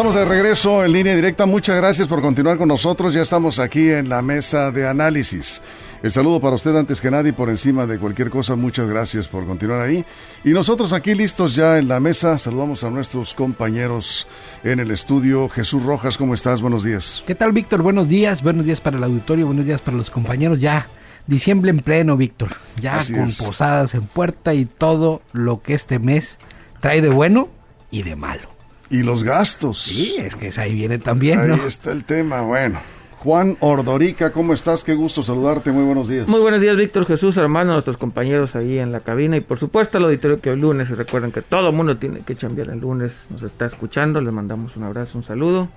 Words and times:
Estamos 0.00 0.16
de 0.16 0.24
regreso 0.24 0.82
en 0.82 0.92
línea 0.94 1.14
directa. 1.14 1.44
Muchas 1.44 1.76
gracias 1.76 2.08
por 2.08 2.22
continuar 2.22 2.56
con 2.56 2.68
nosotros. 2.68 3.12
Ya 3.12 3.20
estamos 3.20 3.58
aquí 3.58 3.90
en 3.90 4.08
la 4.08 4.22
mesa 4.22 4.70
de 4.70 4.88
análisis. 4.88 5.60
El 6.02 6.10
saludo 6.10 6.40
para 6.40 6.56
usted 6.56 6.74
antes 6.74 7.02
que 7.02 7.10
nadie 7.10 7.34
por 7.34 7.50
encima 7.50 7.84
de 7.84 7.98
cualquier 7.98 8.30
cosa. 8.30 8.56
Muchas 8.56 8.88
gracias 8.88 9.28
por 9.28 9.44
continuar 9.44 9.82
ahí. 9.82 10.02
Y 10.42 10.52
nosotros 10.52 10.94
aquí 10.94 11.14
listos 11.14 11.54
ya 11.54 11.78
en 11.78 11.88
la 11.88 12.00
mesa. 12.00 12.38
Saludamos 12.38 12.82
a 12.82 12.88
nuestros 12.88 13.34
compañeros 13.34 14.26
en 14.64 14.80
el 14.80 14.90
estudio. 14.90 15.50
Jesús 15.50 15.82
Rojas, 15.82 16.16
¿cómo 16.16 16.32
estás? 16.32 16.62
Buenos 16.62 16.82
días. 16.82 17.22
¿Qué 17.26 17.34
tal, 17.34 17.52
Víctor? 17.52 17.82
Buenos 17.82 18.08
días. 18.08 18.42
Buenos 18.42 18.64
días 18.64 18.80
para 18.80 18.96
el 18.96 19.04
auditorio. 19.04 19.44
Buenos 19.44 19.66
días 19.66 19.82
para 19.82 19.98
los 19.98 20.08
compañeros. 20.08 20.62
Ya 20.62 20.86
diciembre 21.26 21.72
en 21.72 21.80
pleno, 21.80 22.16
Víctor. 22.16 22.56
Ya 22.80 23.00
con 23.04 23.30
posadas 23.34 23.94
en 23.94 24.06
puerta 24.06 24.54
y 24.54 24.64
todo 24.64 25.20
lo 25.34 25.60
que 25.60 25.74
este 25.74 25.98
mes 25.98 26.38
trae 26.80 27.02
de 27.02 27.10
bueno 27.10 27.50
y 27.90 28.02
de 28.02 28.16
malo. 28.16 28.59
Y 28.90 29.02
los 29.04 29.22
gastos. 29.22 29.78
Sí, 29.78 30.16
es 30.18 30.34
que 30.34 30.50
ahí 30.60 30.74
viene 30.74 30.98
también, 30.98 31.46
¿no? 31.46 31.54
Ahí 31.54 31.60
está 31.66 31.92
el 31.92 32.04
tema, 32.04 32.42
bueno. 32.42 32.80
Juan 33.20 33.56
Ordorica, 33.60 34.32
¿cómo 34.32 34.52
estás? 34.52 34.82
Qué 34.82 34.94
gusto 34.94 35.22
saludarte, 35.22 35.70
muy 35.72 35.84
buenos 35.84 36.08
días. 36.08 36.26
Muy 36.26 36.40
buenos 36.40 36.60
días, 36.60 36.74
Víctor 36.74 37.06
Jesús, 37.06 37.36
hermano, 37.36 37.72
nuestros 37.72 37.98
compañeros 37.98 38.56
ahí 38.56 38.78
en 38.78 38.92
la 38.92 39.00
cabina 39.00 39.36
y 39.36 39.40
por 39.42 39.58
supuesto 39.58 39.98
al 39.98 40.04
auditorio 40.04 40.40
que 40.40 40.50
hoy 40.50 40.58
lunes, 40.58 40.88
y 40.90 40.94
recuerden 40.94 41.30
que 41.30 41.42
todo 41.42 41.68
el 41.68 41.74
mundo 41.74 41.98
tiene 41.98 42.20
que 42.20 42.34
chambear 42.34 42.70
el 42.70 42.80
lunes, 42.80 43.26
nos 43.28 43.42
está 43.42 43.66
escuchando, 43.66 44.22
les 44.22 44.32
mandamos 44.32 44.74
un 44.76 44.84
abrazo, 44.84 45.18
un 45.18 45.24
saludo 45.24 45.68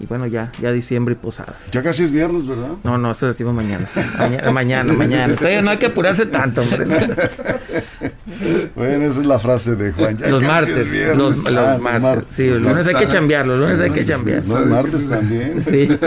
y 0.00 0.06
bueno, 0.06 0.26
ya, 0.26 0.52
ya 0.60 0.70
diciembre 0.70 1.14
y 1.14 1.16
posadas. 1.16 1.56
Ya 1.72 1.82
casi 1.82 2.04
es 2.04 2.12
viernes, 2.12 2.46
¿verdad? 2.46 2.70
No, 2.84 2.98
no, 2.98 3.10
eso 3.10 3.26
decimos 3.26 3.52
mañana. 3.52 3.88
mañana, 4.18 4.52
mañana, 4.52 4.92
mañana. 4.92 5.62
no 5.62 5.70
hay 5.70 5.78
que 5.78 5.86
apurarse 5.86 6.26
tanto, 6.26 6.62
hombre. 6.62 6.84
bueno, 8.76 9.04
esa 9.06 9.20
es 9.20 9.26
la 9.26 9.40
frase 9.40 9.74
de 9.74 9.92
Juan. 9.92 10.16
Ya 10.16 10.28
los 10.28 10.42
martes. 10.42 11.16
Los, 11.16 11.46
ah, 11.46 11.78
martes. 11.80 12.32
Sí, 12.36 12.46
los 12.46 12.62
lunes 12.62 12.86
hay 12.86 12.94
que 12.94 13.08
chambear, 13.08 13.44
los 13.44 13.58
lunes 13.58 13.80
hay 13.80 13.90
que 13.90 14.06
chambear. 14.06 14.46
Los 14.46 14.66
martes 14.66 15.08
también. 15.08 15.64
Sí. 15.68 15.98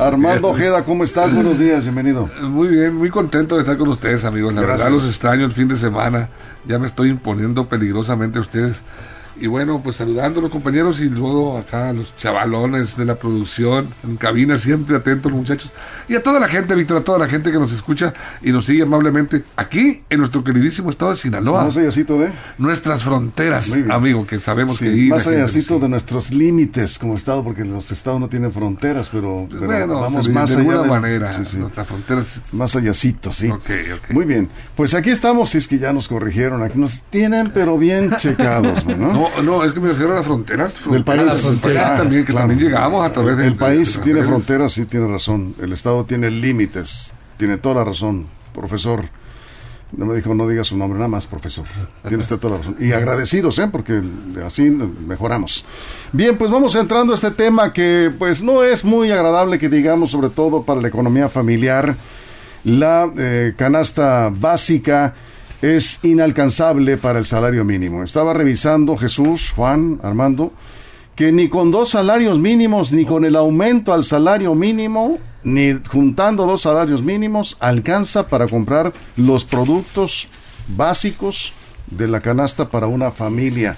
Armando 0.00 0.48
Ojeda, 0.48 0.84
¿cómo 0.84 1.04
estás? 1.04 1.32
Buenos 1.32 1.58
días, 1.58 1.82
bienvenido. 1.82 2.28
Muy 2.42 2.68
bien, 2.68 2.94
muy 2.94 3.10
contento 3.10 3.54
de 3.54 3.62
estar 3.62 3.76
con 3.76 3.88
ustedes, 3.88 4.24
amigos. 4.24 4.52
La 4.54 4.62
verdad 4.62 4.90
los 4.90 5.06
extraño 5.06 5.44
el 5.44 5.52
fin 5.52 5.68
de 5.68 5.76
semana. 5.76 6.28
Ya 6.66 6.78
me 6.78 6.86
estoy 6.86 7.10
imponiendo 7.10 7.68
peligrosamente 7.68 8.38
a 8.38 8.40
ustedes. 8.40 8.82
Y 9.40 9.46
bueno, 9.46 9.80
pues 9.82 9.96
saludando 9.96 10.40
a 10.40 10.42
los 10.42 10.52
compañeros 10.52 11.00
y 11.00 11.08
luego 11.08 11.58
acá 11.58 11.90
a 11.90 11.92
los 11.92 12.16
chavalones 12.16 12.96
de 12.96 13.04
la 13.04 13.16
producción, 13.16 13.88
en 14.04 14.16
cabina, 14.16 14.58
siempre 14.58 14.96
atentos 14.96 15.30
los 15.30 15.40
muchachos. 15.40 15.70
Y 16.08 16.14
a 16.14 16.22
toda 16.22 16.38
la 16.38 16.48
gente, 16.48 16.74
Víctor, 16.74 16.98
a 16.98 17.00
toda 17.00 17.18
la 17.18 17.28
gente 17.28 17.50
que 17.50 17.58
nos 17.58 17.72
escucha 17.72 18.12
y 18.42 18.52
nos 18.52 18.66
sigue 18.66 18.82
amablemente 18.82 19.44
aquí 19.56 20.02
en 20.10 20.18
nuestro 20.18 20.44
queridísimo 20.44 20.90
estado 20.90 21.12
de 21.12 21.16
Sinaloa. 21.16 21.64
Más 21.64 21.76
allácito 21.76 22.18
de 22.18 22.30
nuestras 22.58 23.02
fronteras, 23.02 23.72
amigo, 23.90 24.26
que 24.26 24.40
sabemos 24.40 24.78
que 24.78 24.88
ahí 24.88 25.08
Más 25.08 25.26
allácito 25.26 25.78
de 25.78 25.88
nuestros 25.88 26.30
límites 26.30 26.98
como 26.98 27.16
estado, 27.16 27.42
porque 27.42 27.64
los 27.64 27.90
estados 27.90 28.20
no 28.20 28.28
tienen 28.28 28.52
fronteras, 28.52 29.10
pero, 29.10 29.46
bueno, 29.46 30.00
vamos 30.00 30.28
más 30.28 30.50
de 30.50 30.62
allá. 30.62 30.72
alguna 30.72 31.00
manera, 31.00 31.30
nuestras 31.56 31.86
fronteras. 31.86 32.42
Más 32.52 32.76
allácito, 32.76 33.32
sí. 33.32 33.50
Muy 34.10 34.24
bien. 34.24 34.48
Pues 34.76 34.94
aquí 34.94 35.10
estamos, 35.10 35.50
si 35.50 35.58
es 35.58 35.68
que 35.68 35.78
ya 35.78 35.92
nos 35.92 36.08
corrigieron, 36.08 36.62
aquí 36.62 36.78
nos 36.78 37.00
tienen, 37.10 37.50
pero 37.52 37.78
bien 37.78 38.14
checados, 38.18 38.84
¿no? 38.86 39.12
No, 39.12 39.23
no, 39.42 39.64
es 39.64 39.72
que 39.72 39.80
me 39.80 39.88
refiero 39.88 40.12
a 40.12 40.16
las 40.16 40.26
fronteras. 40.26 40.90
del 40.90 41.04
país. 41.04 41.22
también, 41.62 42.24
que 42.24 42.32
también 42.32 42.60
llegamos 42.60 43.06
a 43.06 43.12
través 43.12 43.36
del 43.36 43.48
El 43.48 43.56
país 43.56 44.00
tiene 44.02 44.22
fronteras, 44.22 44.72
sí, 44.72 44.86
tiene 44.86 45.06
razón. 45.06 45.54
El 45.60 45.72
Estado 45.72 46.04
tiene 46.04 46.30
límites. 46.30 47.12
Tiene 47.36 47.58
toda 47.58 47.76
la 47.76 47.84
razón, 47.84 48.26
profesor. 48.54 49.04
No 49.96 50.06
me 50.06 50.16
dijo, 50.16 50.34
no 50.34 50.48
diga 50.48 50.64
su 50.64 50.76
nombre, 50.76 50.98
nada 50.98 51.08
más, 51.08 51.26
profesor. 51.26 51.64
Tiene 52.06 52.22
usted 52.22 52.38
toda 52.38 52.54
la 52.54 52.58
razón. 52.58 52.76
Y 52.80 52.92
agradecidos, 52.92 53.58
¿eh? 53.58 53.68
Porque 53.70 54.02
así 54.44 54.62
mejoramos. 54.62 55.64
Bien, 56.12 56.36
pues 56.36 56.50
vamos 56.50 56.74
entrando 56.74 57.12
a 57.12 57.16
este 57.16 57.30
tema 57.30 57.72
que, 57.72 58.12
pues, 58.18 58.42
no 58.42 58.64
es 58.64 58.84
muy 58.84 59.10
agradable 59.10 59.58
que 59.58 59.68
digamos, 59.68 60.10
sobre 60.10 60.30
todo 60.30 60.62
para 60.62 60.80
la 60.80 60.88
economía 60.88 61.28
familiar. 61.28 61.96
La 62.64 63.10
eh, 63.16 63.52
canasta 63.56 64.30
básica 64.34 65.14
es 65.64 66.00
inalcanzable 66.02 66.96
para 66.96 67.18
el 67.18 67.24
salario 67.24 67.64
mínimo. 67.64 68.02
Estaba 68.02 68.34
revisando 68.34 68.96
Jesús, 68.96 69.52
Juan, 69.56 69.98
Armando, 70.02 70.52
que 71.16 71.32
ni 71.32 71.48
con 71.48 71.70
dos 71.70 71.90
salarios 71.90 72.38
mínimos, 72.38 72.92
ni 72.92 73.06
con 73.06 73.24
el 73.24 73.36
aumento 73.36 73.92
al 73.92 74.04
salario 74.04 74.54
mínimo, 74.54 75.18
ni 75.42 75.72
juntando 75.88 76.46
dos 76.46 76.62
salarios 76.62 77.02
mínimos, 77.02 77.56
alcanza 77.60 78.28
para 78.28 78.48
comprar 78.48 78.92
los 79.16 79.44
productos 79.44 80.28
básicos 80.68 81.52
de 81.90 82.08
la 82.08 82.20
canasta 82.20 82.68
para 82.68 82.86
una 82.86 83.10
familia. 83.10 83.76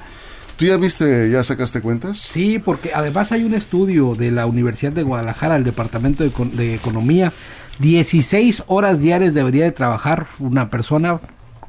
¿Tú 0.56 0.64
ya 0.64 0.78
viste, 0.78 1.30
ya 1.30 1.44
sacaste 1.44 1.82
cuentas? 1.82 2.18
Sí, 2.18 2.58
porque 2.58 2.92
además 2.94 3.30
hay 3.30 3.44
un 3.44 3.52
estudio 3.52 4.14
de 4.14 4.30
la 4.30 4.46
Universidad 4.46 4.92
de 4.92 5.02
Guadalajara, 5.02 5.56
el 5.56 5.64
Departamento 5.64 6.24
de, 6.24 6.74
Economía, 6.74 7.32
16 7.78 8.64
horas 8.66 8.98
diarias 8.98 9.34
debería 9.34 9.64
de 9.64 9.72
trabajar 9.72 10.28
una 10.38 10.70
persona 10.70 11.20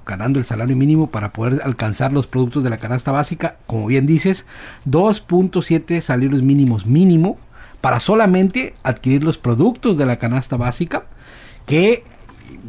ganando 0.07 0.39
el 0.39 0.45
salario 0.45 0.75
mínimo 0.75 1.11
para 1.11 1.31
poder 1.33 1.61
alcanzar 1.63 2.11
los 2.11 2.25
productos 2.25 2.63
de 2.63 2.71
la 2.71 2.77
canasta 2.77 3.11
básica, 3.11 3.57
como 3.67 3.85
bien 3.85 4.07
dices, 4.07 4.45
2.7 4.89 6.01
salarios 6.01 6.41
mínimos 6.41 6.85
mínimo 6.85 7.37
para 7.81 7.99
solamente 7.99 8.73
adquirir 8.81 9.23
los 9.23 9.37
productos 9.37 9.97
de 9.97 10.05
la 10.05 10.17
canasta 10.17 10.57
básica 10.57 11.03
que 11.65 12.03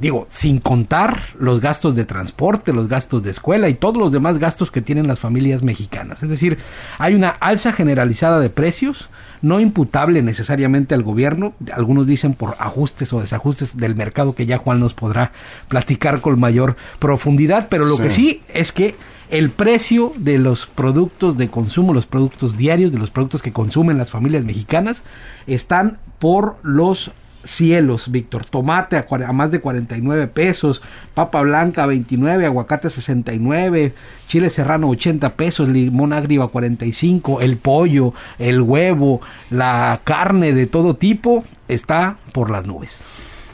digo, 0.00 0.26
sin 0.30 0.58
contar 0.58 1.20
los 1.38 1.60
gastos 1.60 1.94
de 1.94 2.04
transporte, 2.04 2.72
los 2.72 2.88
gastos 2.88 3.22
de 3.22 3.30
escuela 3.30 3.68
y 3.68 3.74
todos 3.74 3.96
los 3.96 4.12
demás 4.12 4.38
gastos 4.38 4.70
que 4.70 4.82
tienen 4.82 5.06
las 5.06 5.18
familias 5.18 5.62
mexicanas. 5.62 6.22
Es 6.22 6.28
decir, 6.28 6.58
hay 6.98 7.14
una 7.14 7.30
alza 7.30 7.72
generalizada 7.72 8.40
de 8.40 8.50
precios, 8.50 9.08
no 9.42 9.60
imputable 9.60 10.22
necesariamente 10.22 10.94
al 10.94 11.02
gobierno, 11.02 11.54
algunos 11.72 12.06
dicen 12.06 12.34
por 12.34 12.56
ajustes 12.58 13.12
o 13.12 13.20
desajustes 13.20 13.76
del 13.76 13.94
mercado 13.94 14.34
que 14.34 14.46
ya 14.46 14.58
Juan 14.58 14.80
nos 14.80 14.94
podrá 14.94 15.32
platicar 15.68 16.20
con 16.20 16.38
mayor 16.38 16.76
profundidad, 16.98 17.68
pero 17.68 17.84
lo 17.84 17.98
que 17.98 18.10
sí 18.10 18.42
es 18.48 18.72
que 18.72 18.96
el 19.30 19.50
precio 19.50 20.12
de 20.16 20.38
los 20.38 20.66
productos 20.66 21.36
de 21.36 21.48
consumo, 21.48 21.92
los 21.92 22.06
productos 22.06 22.56
diarios, 22.56 22.92
de 22.92 22.98
los 22.98 23.10
productos 23.10 23.42
que 23.42 23.52
consumen 23.52 23.98
las 23.98 24.10
familias 24.10 24.44
mexicanas, 24.44 25.02
están 25.46 25.98
por 26.18 26.56
los 26.62 27.10
cielos, 27.48 28.10
Víctor. 28.10 28.44
Tomate 28.44 28.96
a, 28.96 29.32
más 29.32 29.50
de 29.50 29.60
49 29.60 30.26
pesos, 30.28 30.82
papa 31.14 31.40
blanca 31.42 31.84
a 31.84 31.86
29, 31.86 32.46
aguacate 32.46 32.88
a 32.88 32.90
69, 32.90 33.94
chile 34.28 34.50
serrano 34.50 34.88
80 34.88 35.34
pesos, 35.34 35.68
limón 35.68 36.12
agrio 36.12 36.42
a 36.42 36.50
45, 36.50 37.40
el 37.40 37.56
pollo, 37.56 38.14
el 38.38 38.60
huevo, 38.60 39.20
la 39.50 40.00
carne 40.04 40.52
de 40.52 40.66
todo 40.66 40.96
tipo 40.96 41.44
está 41.68 42.18
por 42.32 42.50
las 42.50 42.66
nubes. 42.66 42.98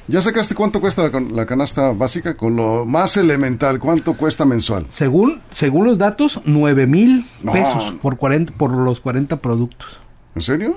¿Ya 0.07 0.21
sacaste 0.21 0.55
cuánto 0.55 0.83
cuesta 0.83 1.11
la, 1.33 1.47
canasta 1.47 1.93
básica? 1.93 2.37
Con 2.37 2.57
lo 2.57 2.85
más 2.85 3.17
elemental, 3.17 3.79
¿cuánto 3.79 4.15
cuesta 4.15 4.45
mensual? 4.45 4.85
Según, 4.91 5.41
según 5.51 5.87
los 5.87 5.97
datos, 5.97 6.43
9 6.45 6.87
mil 6.87 7.25
pesos 7.51 7.95
por, 8.03 8.19
40, 8.19 8.53
por 8.53 8.73
los 8.73 9.01
40 9.01 9.39
productos. 9.41 10.01
¿En 10.35 10.43
serio? 10.43 10.77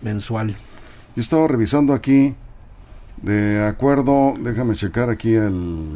Mensual. 0.00 0.54
Yo 1.16 1.22
estaba 1.22 1.48
revisando 1.48 1.92
aquí 1.92 2.36
de 3.22 3.64
acuerdo, 3.66 4.34
déjame 4.38 4.74
checar 4.74 5.10
aquí 5.10 5.34
el, 5.34 5.88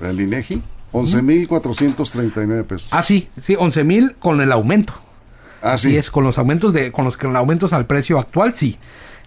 el 0.00 0.20
INEGI, 0.20 0.62
11.439 0.92 2.64
pesos. 2.64 2.88
Ah, 2.90 3.02
sí, 3.02 3.28
sí, 3.40 3.54
11.000 3.54 4.16
con 4.18 4.40
el 4.40 4.52
aumento. 4.52 4.94
Ah, 5.62 5.78
sí. 5.78 5.96
es 5.96 6.10
con 6.10 6.24
los 6.24 6.36
aumentos 6.36 6.74
de 6.74 6.92
con 6.92 7.06
los, 7.06 7.16
con 7.16 7.34
aumentos 7.36 7.72
al 7.72 7.86
precio 7.86 8.18
actual, 8.18 8.54
sí. 8.54 8.78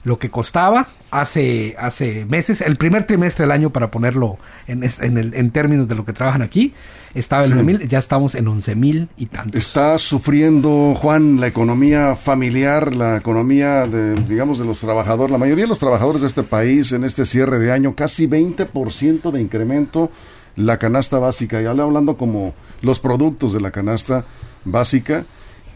Lo 0.07 0.19
que 0.19 0.29
costaba 0.29 0.87
hace 1.11 1.75
hace 1.77 2.25
meses, 2.25 2.61
el 2.61 2.77
primer 2.77 3.05
trimestre 3.05 3.43
del 3.43 3.51
año 3.51 3.71
para 3.71 3.91
ponerlo 3.91 4.37
en, 4.65 4.83
en, 4.83 5.17
el, 5.17 5.33
en 5.33 5.51
términos 5.51 5.89
de 5.89 5.95
lo 5.95 6.05
que 6.05 6.13
trabajan 6.13 6.41
aquí, 6.41 6.73
estaba 7.13 7.45
en 7.45 7.65
mil, 7.65 7.85
ya 7.89 7.99
estamos 7.99 8.33
en 8.33 8.47
11 8.47 8.75
mil 8.75 9.09
y 9.17 9.25
tantos. 9.25 9.59
Está 9.59 9.97
sufriendo, 9.97 10.95
Juan, 10.95 11.41
la 11.41 11.47
economía 11.47 12.15
familiar, 12.15 12.95
la 12.95 13.17
economía 13.17 13.85
de, 13.85 14.15
digamos, 14.23 14.59
de 14.59 14.63
los 14.63 14.79
trabajadores, 14.79 15.29
la 15.29 15.37
mayoría 15.37 15.65
de 15.65 15.69
los 15.69 15.79
trabajadores 15.79 16.21
de 16.21 16.27
este 16.27 16.43
país 16.43 16.93
en 16.93 17.03
este 17.03 17.25
cierre 17.25 17.59
de 17.59 17.73
año, 17.73 17.93
casi 17.93 18.29
20% 18.29 19.31
de 19.31 19.41
incremento 19.41 20.09
la 20.55 20.77
canasta 20.77 21.19
básica, 21.19 21.61
ya 21.61 21.73
le 21.73 21.83
hablando 21.83 22.15
como 22.17 22.55
los 22.81 23.01
productos 23.01 23.51
de 23.51 23.59
la 23.59 23.71
canasta 23.71 24.25
básica, 24.63 25.25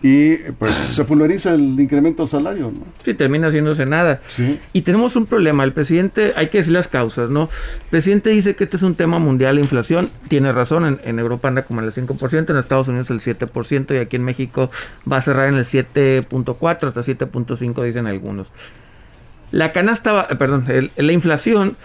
y 0.03 0.35
pues 0.57 0.75
se 0.91 1.03
pulveriza 1.05 1.53
el 1.53 1.79
incremento 1.79 2.25
salario. 2.27 2.71
¿no? 2.71 2.85
Sí, 3.05 3.13
termina 3.13 3.47
haciéndose 3.47 3.85
nada. 3.85 4.21
Sí. 4.27 4.59
Y 4.73 4.81
tenemos 4.81 5.15
un 5.15 5.25
problema. 5.27 5.63
El 5.63 5.73
presidente, 5.73 6.33
hay 6.35 6.49
que 6.49 6.57
decir 6.59 6.73
las 6.73 6.87
causas, 6.87 7.29
¿no? 7.29 7.43
El 7.83 7.89
presidente 7.91 8.29
dice 8.31 8.55
que 8.55 8.63
este 8.63 8.77
es 8.77 8.83
un 8.83 8.95
tema 8.95 9.19
mundial, 9.19 9.55
la 9.55 9.61
inflación. 9.61 10.09
Tiene 10.27 10.51
razón, 10.51 10.85
en, 10.85 10.99
en 11.03 11.19
Europa 11.19 11.47
anda 11.49 11.63
como 11.63 11.81
en 11.81 11.85
el 11.87 11.93
5%, 11.93 12.49
en 12.49 12.57
Estados 12.57 12.87
Unidos 12.87 13.09
el 13.11 13.19
7%, 13.19 13.93
y 13.93 13.97
aquí 13.97 14.15
en 14.15 14.23
México 14.23 14.71
va 15.11 15.17
a 15.17 15.21
cerrar 15.21 15.49
en 15.49 15.55
el 15.55 15.65
7.4 15.65 16.87
hasta 16.87 17.01
7.5, 17.01 17.83
dicen 17.83 18.07
algunos. 18.07 18.47
La 19.51 19.71
canasta, 19.73 20.27
eh, 20.29 20.35
perdón, 20.35 20.65
el- 20.69 20.91
la 20.95 21.11
inflación, 21.11 21.75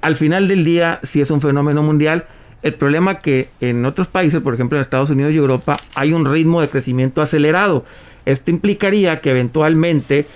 al 0.00 0.16
final 0.16 0.48
del 0.48 0.64
día, 0.64 0.98
sí 1.04 1.20
es 1.20 1.30
un 1.30 1.40
fenómeno 1.40 1.82
mundial. 1.82 2.26
El 2.62 2.74
problema 2.74 3.18
que 3.18 3.48
en 3.60 3.84
otros 3.84 4.06
países, 4.06 4.40
por 4.40 4.54
ejemplo 4.54 4.78
en 4.78 4.82
Estados 4.82 5.10
Unidos 5.10 5.32
y 5.32 5.36
Europa, 5.36 5.76
hay 5.94 6.12
un 6.12 6.24
ritmo 6.24 6.60
de 6.60 6.68
crecimiento 6.68 7.20
acelerado. 7.20 7.84
Esto 8.24 8.50
implicaría 8.50 9.20
que 9.20 9.30
eventualmente 9.30 10.26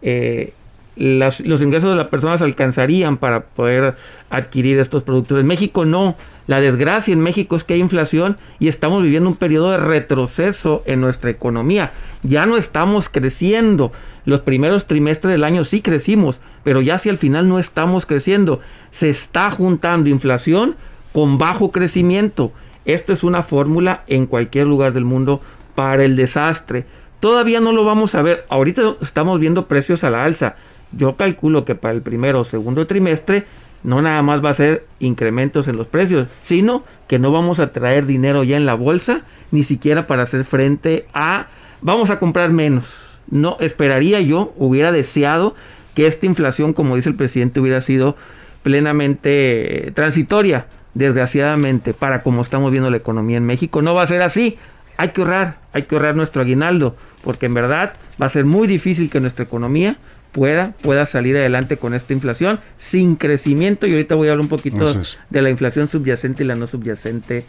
eh, 0.00 0.54
los 0.96 1.40
ingresos 1.40 1.90
de 1.90 1.96
las 1.96 2.08
personas 2.08 2.40
alcanzarían 2.40 3.16
para 3.16 3.44
poder 3.44 3.96
adquirir 4.30 4.78
estos 4.78 5.02
productos. 5.02 5.40
En 5.40 5.46
México 5.46 5.84
no. 5.84 6.16
La 6.46 6.60
desgracia 6.60 7.12
en 7.12 7.20
México 7.20 7.56
es 7.56 7.64
que 7.64 7.74
hay 7.74 7.80
inflación 7.80 8.36
y 8.58 8.68
estamos 8.68 9.02
viviendo 9.02 9.30
un 9.30 9.36
periodo 9.36 9.70
de 9.70 9.78
retroceso 9.78 10.82
en 10.84 11.00
nuestra 11.00 11.30
economía. 11.30 11.92
Ya 12.22 12.44
no 12.44 12.56
estamos 12.56 13.08
creciendo. 13.08 13.92
Los 14.26 14.40
primeros 14.40 14.86
trimestres 14.86 15.32
del 15.32 15.44
año 15.44 15.64
sí 15.64 15.80
crecimos, 15.80 16.40
pero 16.62 16.82
ya 16.82 16.96
hacia 16.96 17.10
el 17.10 17.18
final 17.18 17.48
no 17.48 17.58
estamos 17.58 18.04
creciendo. 18.04 18.60
Se 18.90 19.08
está 19.08 19.50
juntando 19.50 20.10
inflación 20.10 20.76
con 21.14 21.38
bajo 21.38 21.70
crecimiento. 21.70 22.52
Esto 22.84 23.12
es 23.12 23.22
una 23.22 23.44
fórmula 23.44 24.02
en 24.08 24.26
cualquier 24.26 24.66
lugar 24.66 24.92
del 24.92 25.04
mundo 25.04 25.40
para 25.76 26.04
el 26.04 26.16
desastre. 26.16 26.86
Todavía 27.20 27.60
no 27.60 27.70
lo 27.70 27.84
vamos 27.84 28.16
a 28.16 28.22
ver. 28.22 28.44
Ahorita 28.48 28.96
estamos 29.00 29.38
viendo 29.38 29.68
precios 29.68 30.02
a 30.02 30.10
la 30.10 30.24
alza. 30.24 30.56
Yo 30.90 31.14
calculo 31.14 31.64
que 31.64 31.76
para 31.76 31.94
el 31.94 32.02
primero 32.02 32.40
o 32.40 32.44
segundo 32.44 32.88
trimestre 32.88 33.44
no 33.84 34.02
nada 34.02 34.22
más 34.22 34.44
va 34.44 34.50
a 34.50 34.54
ser 34.54 34.86
incrementos 34.98 35.68
en 35.68 35.76
los 35.76 35.86
precios, 35.86 36.26
sino 36.42 36.82
que 37.06 37.20
no 37.20 37.30
vamos 37.30 37.60
a 37.60 37.70
traer 37.72 38.06
dinero 38.06 38.42
ya 38.42 38.56
en 38.56 38.66
la 38.66 38.74
bolsa, 38.74 39.20
ni 39.52 39.62
siquiera 39.62 40.08
para 40.08 40.24
hacer 40.24 40.44
frente 40.44 41.06
a 41.14 41.46
vamos 41.80 42.10
a 42.10 42.18
comprar 42.18 42.50
menos. 42.50 43.20
No 43.30 43.56
esperaría 43.60 44.20
yo, 44.20 44.52
hubiera 44.56 44.90
deseado 44.90 45.54
que 45.94 46.08
esta 46.08 46.26
inflación, 46.26 46.72
como 46.72 46.96
dice 46.96 47.10
el 47.10 47.14
presidente, 47.14 47.60
hubiera 47.60 47.80
sido 47.82 48.16
plenamente 48.64 49.92
transitoria, 49.94 50.66
desgraciadamente, 50.94 51.94
para 51.94 52.22
como 52.22 52.42
estamos 52.42 52.70
viendo 52.70 52.90
la 52.90 52.96
economía 52.96 53.36
en 53.36 53.44
México. 53.44 53.82
No 53.82 53.94
va 53.94 54.02
a 54.02 54.06
ser 54.06 54.22
así. 54.22 54.58
Hay 54.96 55.08
que 55.08 55.20
ahorrar, 55.20 55.58
hay 55.72 55.84
que 55.84 55.94
ahorrar 55.94 56.14
nuestro 56.14 56.42
aguinaldo, 56.42 56.96
porque 57.22 57.46
en 57.46 57.54
verdad 57.54 57.94
va 58.20 58.26
a 58.26 58.28
ser 58.28 58.44
muy 58.44 58.66
difícil 58.66 59.10
que 59.10 59.20
nuestra 59.20 59.44
economía 59.44 59.96
pueda, 60.34 60.72
pueda 60.82 61.06
salir 61.06 61.36
adelante 61.36 61.76
con 61.76 61.94
esta 61.94 62.12
inflación 62.12 62.60
sin 62.78 63.16
crecimiento. 63.16 63.86
Y 63.86 63.92
ahorita 63.92 64.14
voy 64.14 64.28
a 64.28 64.32
hablar 64.32 64.42
un 64.42 64.48
poquito 64.48 64.88
es. 64.88 65.18
de 65.30 65.42
la 65.42 65.50
inflación 65.50 65.88
subyacente 65.88 66.44
y 66.44 66.46
la 66.46 66.54
no 66.54 66.66
subyacente, 66.66 67.44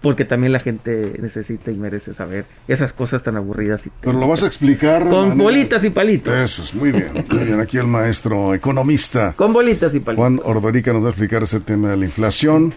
porque 0.00 0.24
también 0.24 0.52
la 0.52 0.60
gente 0.60 1.14
necesita 1.20 1.70
y 1.70 1.74
merece 1.76 2.14
saber 2.14 2.46
esas 2.68 2.92
cosas 2.92 3.22
tan 3.22 3.36
aburridas. 3.36 3.86
Y 3.86 3.90
Pero 4.00 4.18
lo 4.18 4.26
vas 4.26 4.42
a 4.42 4.46
explicar. 4.46 5.02
con 5.08 5.28
manera- 5.30 5.34
bolitas 5.42 5.84
y 5.84 5.90
palitos. 5.90 6.34
Eso 6.34 6.62
es, 6.62 6.74
muy 6.74 6.90
bien. 6.92 7.24
Muy 7.30 7.44
bien, 7.44 7.60
aquí 7.60 7.76
el 7.76 7.86
maestro 7.86 8.54
economista 8.54 9.34
Con 9.36 9.52
bolitas 9.52 9.94
y 9.94 10.00
palitos. 10.00 10.16
Juan 10.22 10.40
Ordorica 10.44 10.92
nos 10.92 11.02
va 11.02 11.08
a 11.08 11.10
explicar 11.10 11.42
ese 11.42 11.60
tema 11.60 11.90
de 11.90 11.96
la 11.98 12.04
inflación. 12.06 12.72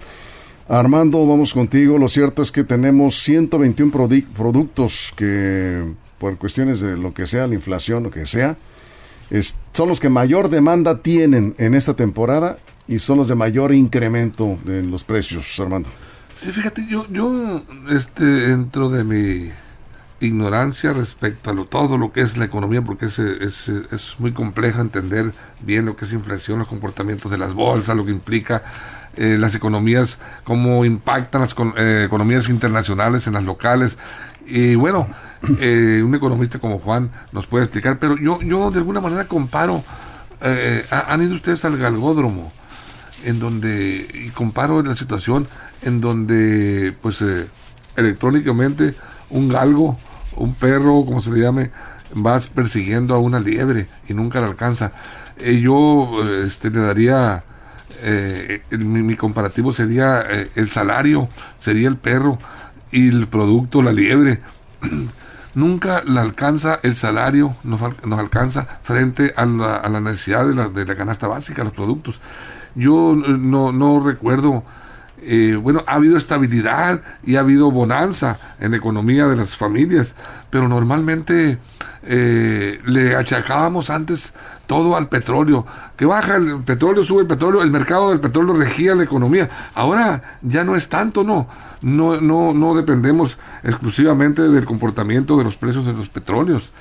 Armando, 0.68 1.26
vamos 1.28 1.54
contigo. 1.54 1.98
Lo 1.98 2.08
cierto 2.10 2.42
es 2.42 2.52
que 2.52 2.64
tenemos 2.64 3.22
121 3.22 3.92
prodi- 3.92 4.26
productos 4.26 5.14
que, 5.16 5.84
por 6.20 6.38
cuestiones 6.38 6.80
de 6.80 6.96
lo 6.98 7.14
que 7.14 7.28
sea, 7.28 7.48
la 7.48 7.54
inflación, 7.56 8.04
lo 8.04 8.12
que 8.12 8.26
sea, 8.26 8.56
es- 9.30 9.58
son 9.74 9.90
los 9.90 10.00
que 10.00 10.10
mayor 10.10 10.50
demanda 10.50 11.00
tienen 11.02 11.54
en 11.58 11.74
esta 11.76 11.94
temporada 11.96 12.58
y 12.88 13.00
son 13.00 13.18
los 13.18 13.28
de 13.28 13.36
mayor 13.36 13.74
incremento 13.74 14.58
de 14.66 14.84
los 14.84 15.04
precios, 15.04 15.60
Armando. 15.60 15.90
Sí, 16.36 16.52
fíjate, 16.52 16.86
yo, 16.88 17.08
yo, 17.10 17.64
este, 17.90 18.24
dentro 18.24 18.90
de 18.90 19.04
mi 19.04 19.52
ignorancia 20.20 20.94
respecto 20.94 21.50
a 21.50 21.54
lo, 21.54 21.66
todo 21.66 21.98
lo 21.98 22.12
que 22.12 22.22
es 22.22 22.38
la 22.38 22.46
economía, 22.46 22.82
porque 22.82 23.06
es, 23.06 23.20
es, 23.20 23.68
es 23.70 24.16
muy 24.20 24.32
complejo 24.34 24.82
entender 24.82 25.34
bien 25.62 25.86
lo 25.86 25.96
que 25.96 26.06
es 26.06 26.14
inflación, 26.14 26.60
los 26.60 26.68
comportamientos 26.68 27.32
de 27.32 27.38
las 27.38 27.54
bolsas, 27.54 27.96
lo 27.96 28.06
que 28.06 28.12
implica 28.12 28.64
eh, 29.16 29.38
las 29.40 29.54
economías, 29.56 30.18
cómo 30.44 30.86
impactan 30.86 31.42
las 31.42 31.56
eh, 31.78 32.04
economías 32.06 32.50
internacionales 32.50 33.28
en 33.28 33.34
las 33.34 33.44
locales. 33.44 33.98
Y 34.46 34.76
bueno, 34.76 35.08
eh, 35.60 36.02
un 36.04 36.16
economista 36.16 36.60
como 36.60 36.80
Juan 36.80 37.10
nos 37.32 37.48
puede 37.48 37.66
explicar, 37.66 38.00
pero 38.00 38.18
yo, 38.18 38.42
yo 38.42 38.72
de 38.72 38.80
alguna 38.80 39.02
manera 39.02 39.28
comparo, 39.28 39.84
eh, 40.42 40.86
ha- 40.90 41.14
han 41.14 41.22
ido 41.22 41.36
ustedes 41.36 41.64
al 41.64 41.78
galgódromo, 41.78 42.52
en 43.24 43.40
donde, 43.40 44.06
y 44.14 44.30
comparo 44.30 44.82
la 44.82 44.96
situación 44.98 45.48
en 45.86 46.02
donde, 46.02 46.96
pues, 47.02 47.22
eh, 47.22 47.48
electrónicamente, 47.96 48.96
un 49.30 49.50
galgo, 49.50 49.98
un 50.36 50.54
perro, 50.56 51.06
como 51.06 51.22
se 51.22 51.32
le 51.32 51.42
llame, 51.42 51.72
vas 52.14 52.48
persiguiendo 52.48 53.16
a 53.16 53.20
una 53.20 53.40
liebre 53.40 53.88
y 54.08 54.14
nunca 54.14 54.42
la 54.42 54.48
alcanza. 54.48 54.92
Eh, 55.40 55.60
yo 55.60 56.24
este, 56.46 56.70
le 56.70 56.82
daría, 56.82 57.44
eh, 58.02 58.62
mi, 58.72 59.02
mi 59.02 59.16
comparativo 59.16 59.72
sería 59.72 60.22
eh, 60.22 60.50
el 60.56 60.70
salario, 60.70 61.30
sería 61.60 61.88
el 61.88 61.98
perro 61.98 62.40
y 62.92 63.10
el 63.10 63.28
producto, 63.28 63.82
la 63.82 63.92
liebre. 63.92 64.42
nunca 65.56 66.04
la 66.06 66.22
alcanza 66.22 66.80
el 66.84 66.96
salario, 66.96 67.56
nos, 67.64 67.80
nos 68.06 68.20
alcanza 68.20 68.68
frente 68.84 69.34
a 69.36 69.46
la, 69.46 69.76
a 69.78 69.90
la 69.90 70.00
necesidad 70.00 70.48
de 70.48 70.56
la, 70.56 70.70
de 70.70 70.86
la 70.86 70.96
canasta 70.96 71.28
básica, 71.28 71.64
los 71.64 71.74
productos. 71.74 72.20
Yo 72.76 73.14
eh, 73.14 73.36
no, 73.40 73.72
no 73.72 74.04
recuerdo, 74.04 74.64
eh, 75.26 75.56
bueno, 75.56 75.84
ha 75.88 75.96
habido 75.96 76.18
estabilidad 76.18 77.02
y 77.26 77.36
ha 77.36 77.42
habido 77.42 77.72
bonanza 77.72 78.38
en 78.60 78.72
la 78.72 78.78
economía 78.78 79.28
de 79.28 79.36
las 79.36 79.56
familias, 79.56 80.16
pero 80.50 80.68
normalmente 80.68 81.58
eh, 82.04 82.82
le 82.86 83.16
achacábamos 83.16 83.90
antes 83.90 84.34
todo 84.68 84.96
al 84.96 85.08
petróleo, 85.08 85.66
que 85.96 86.06
baja 86.06 86.36
el 86.36 86.64
petróleo, 86.64 87.04
sube 87.04 87.22
el 87.22 87.28
petróleo, 87.28 87.62
el 87.62 87.72
mercado 87.72 88.10
del 88.10 88.20
petróleo 88.20 88.54
regía 88.54 88.96
la 88.96 89.04
economía. 89.04 89.50
Ahora 89.74 90.22
ya 90.42 90.64
no 90.64 90.76
es 90.76 90.90
tanto, 90.90 91.24
no. 91.24 91.48
No, 91.82 92.22
no, 92.22 92.54
no 92.54 92.76
dependemos 92.76 93.38
exclusivamente 93.62 94.42
del 94.42 94.66
comportamiento 94.66 95.38
de 95.38 95.44
los 95.44 95.58
precios 95.58 95.86
de 95.86 95.94
los 95.94 96.10
petróleos. 96.10 96.72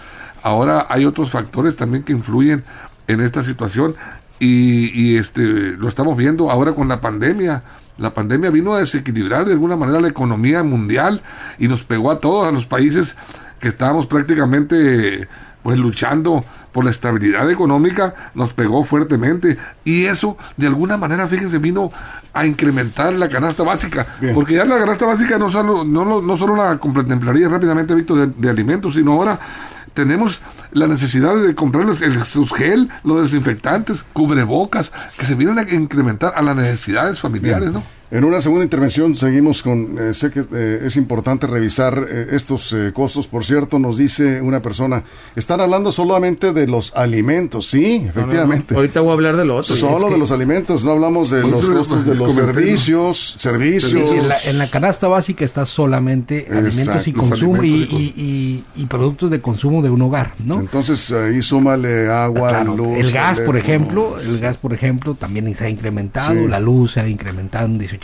Ahora 0.42 0.86
hay 0.88 1.04
otros 1.04 1.30
factores 1.30 1.76
también 1.76 2.04
que 2.04 2.12
influyen 2.12 2.64
en 3.08 3.20
esta 3.20 3.42
situación 3.42 3.96
y, 4.38 4.90
y 5.00 5.16
este 5.16 5.42
lo 5.42 5.88
estamos 5.88 6.16
viendo 6.16 6.50
ahora 6.50 6.72
con 6.72 6.88
la 6.88 7.00
pandemia. 7.00 7.62
La 7.98 8.10
pandemia 8.10 8.50
vino 8.50 8.74
a 8.74 8.78
desequilibrar 8.80 9.44
de 9.44 9.52
alguna 9.52 9.76
manera 9.76 10.00
la 10.00 10.08
economía 10.08 10.62
mundial 10.62 11.22
y 11.58 11.68
nos 11.68 11.84
pegó 11.84 12.10
a 12.10 12.20
todos, 12.20 12.46
a 12.46 12.50
los 12.50 12.66
países 12.66 13.16
que 13.60 13.68
estábamos 13.68 14.06
prácticamente 14.06 15.28
pues 15.62 15.78
luchando 15.78 16.44
por 16.72 16.84
la 16.84 16.90
estabilidad 16.90 17.48
económica, 17.50 18.14
nos 18.34 18.52
pegó 18.52 18.82
fuertemente 18.82 19.58
y 19.84 20.06
eso 20.06 20.36
de 20.56 20.66
alguna 20.66 20.96
manera, 20.96 21.26
fíjense, 21.28 21.58
vino 21.58 21.92
a 22.32 22.46
incrementar 22.46 23.12
la 23.12 23.28
canasta 23.28 23.62
básica, 23.62 24.06
Bien. 24.20 24.34
porque 24.34 24.54
ya 24.54 24.64
la 24.64 24.78
canasta 24.78 25.06
básica 25.06 25.38
no 25.38 25.50
solo, 25.50 25.84
no, 25.84 26.20
no, 26.20 26.36
solo 26.36 26.56
la 26.56 26.78
contemplaría 26.78 27.48
rápidamente, 27.48 27.94
Víctor, 27.94 28.18
de, 28.18 28.26
de 28.36 28.50
alimentos, 28.50 28.94
sino 28.94 29.12
ahora 29.12 29.38
tenemos 29.94 30.40
la 30.72 30.86
necesidad 30.86 31.34
de 31.36 31.54
comprar 31.54 31.84
los, 31.84 32.02
el, 32.02 32.22
sus 32.24 32.52
gel, 32.52 32.88
los 33.04 33.22
desinfectantes, 33.22 34.04
cubrebocas, 34.12 34.92
que 35.18 35.26
se 35.26 35.34
vienen 35.34 35.58
a 35.58 35.70
incrementar 35.70 36.32
a 36.36 36.42
las 36.42 36.56
necesidades 36.56 37.20
familiares, 37.20 37.72
¿no? 37.72 37.82
En 38.14 38.24
una 38.24 38.42
segunda 38.42 38.62
intervención 38.62 39.16
seguimos 39.16 39.62
con, 39.62 39.96
eh, 39.98 40.12
sé 40.12 40.30
que 40.30 40.44
eh, 40.52 40.80
es 40.84 40.96
importante 40.96 41.46
revisar 41.46 42.06
eh, 42.10 42.26
estos 42.32 42.70
eh, 42.74 42.92
costos, 42.92 43.26
por 43.26 43.42
cierto, 43.46 43.78
nos 43.78 43.96
dice 43.96 44.42
una 44.42 44.60
persona, 44.60 45.02
están 45.34 45.62
hablando 45.62 45.92
solamente 45.92 46.52
de 46.52 46.66
los 46.66 46.92
alimentos, 46.94 47.68
sí, 47.70 48.02
efectivamente. 48.06 48.74
Ahorita 48.74 49.00
voy 49.00 49.08
a 49.08 49.12
hablar 49.14 49.36
de 49.38 49.46
lo 49.46 49.56
otro. 49.56 49.74
Solo 49.76 50.10
de 50.10 50.18
los 50.18 50.30
alimentos, 50.30 50.84
no 50.84 50.90
hablamos 50.90 51.30
de 51.30 51.40
Por 51.40 51.50
los 51.52 51.64
costos 51.64 52.04
de 52.04 52.14
los 52.14 52.34
servicios, 52.34 53.36
servicios. 53.38 53.90
Sí, 53.92 53.98
en, 54.18 54.28
la, 54.28 54.36
en 54.44 54.58
la 54.58 54.68
canasta 54.68 55.08
básica 55.08 55.46
está 55.46 55.64
solamente 55.64 56.46
alimentos 56.52 57.08
y 57.08 57.14
consumo 57.14 57.64
y, 57.64 57.72
alimentos 57.84 57.98
y 57.98 58.02
y- 58.14 58.64
y- 58.76 58.82
y 58.82 58.86
productos 58.88 59.30
de 59.30 59.40
consumo 59.40 59.80
de 59.80 59.88
un 59.88 60.02
hogar, 60.02 60.34
¿no? 60.44 60.60
Entonces 60.60 61.10
ahí 61.12 61.40
súmale 61.40 62.10
agua, 62.10 62.50
Claro, 62.50 62.76
luz. 62.76 62.98
el 62.98 63.10
gas, 63.10 63.40
por 63.40 63.56
ejemplo, 63.56 64.18
el 64.20 64.38
gas, 64.38 64.58
por 64.58 64.74
ejemplo, 64.74 65.14
también 65.14 65.54
se 65.54 65.64
ha 65.64 65.70
incrementado, 65.70 66.34
Sí. 66.34 66.46
la 66.46 66.60
luz 66.60 66.92
se 66.92 67.00
ha 67.00 67.08
incrementado 67.08 67.66
un 67.68 67.78
18%. 67.78 68.01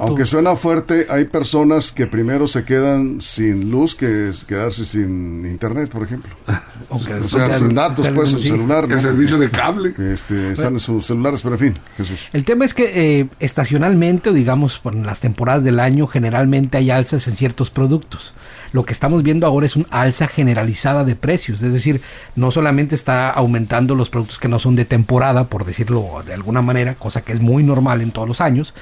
Aunque 0.00 0.26
suena 0.26 0.56
fuerte, 0.56 1.06
hay 1.08 1.24
personas 1.26 1.92
que 1.92 2.06
primero 2.06 2.48
se 2.48 2.64
quedan 2.64 3.20
sin 3.20 3.70
luz 3.70 3.94
que 3.94 4.28
es 4.28 4.44
quedarse 4.44 4.84
sin 4.84 5.46
internet, 5.46 5.90
por 5.90 6.02
ejemplo. 6.02 6.34
O 6.90 7.00
sea, 7.00 7.50
sin 7.52 7.74
datos, 7.74 8.06
pues, 8.14 8.30
su 8.30 8.38
sí. 8.38 8.48
celular. 8.48 8.84
El 8.84 8.90
¿no? 8.90 9.00
servicio 9.00 9.38
de 9.38 9.50
cable. 9.50 9.94
Este, 10.12 10.52
están 10.52 10.74
en 10.74 10.80
sus 10.80 11.06
celulares, 11.06 11.40
pero 11.42 11.54
en 11.54 11.58
fin, 11.58 11.74
Jesús. 11.96 12.28
El 12.32 12.44
tema 12.44 12.64
es 12.64 12.74
que 12.74 13.20
eh, 13.20 13.28
estacionalmente, 13.40 14.30
o 14.30 14.32
digamos, 14.32 14.78
por 14.78 14.94
las 14.94 15.18
temporadas 15.18 15.64
del 15.64 15.80
año, 15.80 16.06
generalmente 16.06 16.78
hay 16.78 16.90
alzas 16.90 17.26
en 17.26 17.36
ciertos 17.36 17.70
productos. 17.70 18.34
lo 18.72 18.84
que 18.84 18.92
estamos 18.92 19.22
viendo 19.22 19.46
ahora 19.46 19.66
es 19.66 19.76
un 19.76 19.86
alza 19.90 20.26
generalizada 20.26 21.04
de 21.04 21.14
precios, 21.14 21.62
es 21.62 21.72
decir, 21.72 22.00
no 22.34 22.50
solamente 22.50 22.96
está 22.96 23.30
aumentando 23.30 23.94
los 23.94 24.10
productos 24.10 24.40
que 24.40 24.48
no 24.48 24.58
son 24.58 24.74
de 24.74 24.84
temporada, 24.84 25.44
por 25.44 25.64
decirlo 25.64 26.22
de 26.26 26.34
alguna 26.34 26.60
manera, 26.60 26.96
cosa 26.96 27.22
que 27.22 27.32
es 27.32 27.40
muy 27.40 27.62
normal 27.62 28.00
en 28.02 28.10
todos 28.10 28.26
los 28.26 28.40
años, 28.40 28.74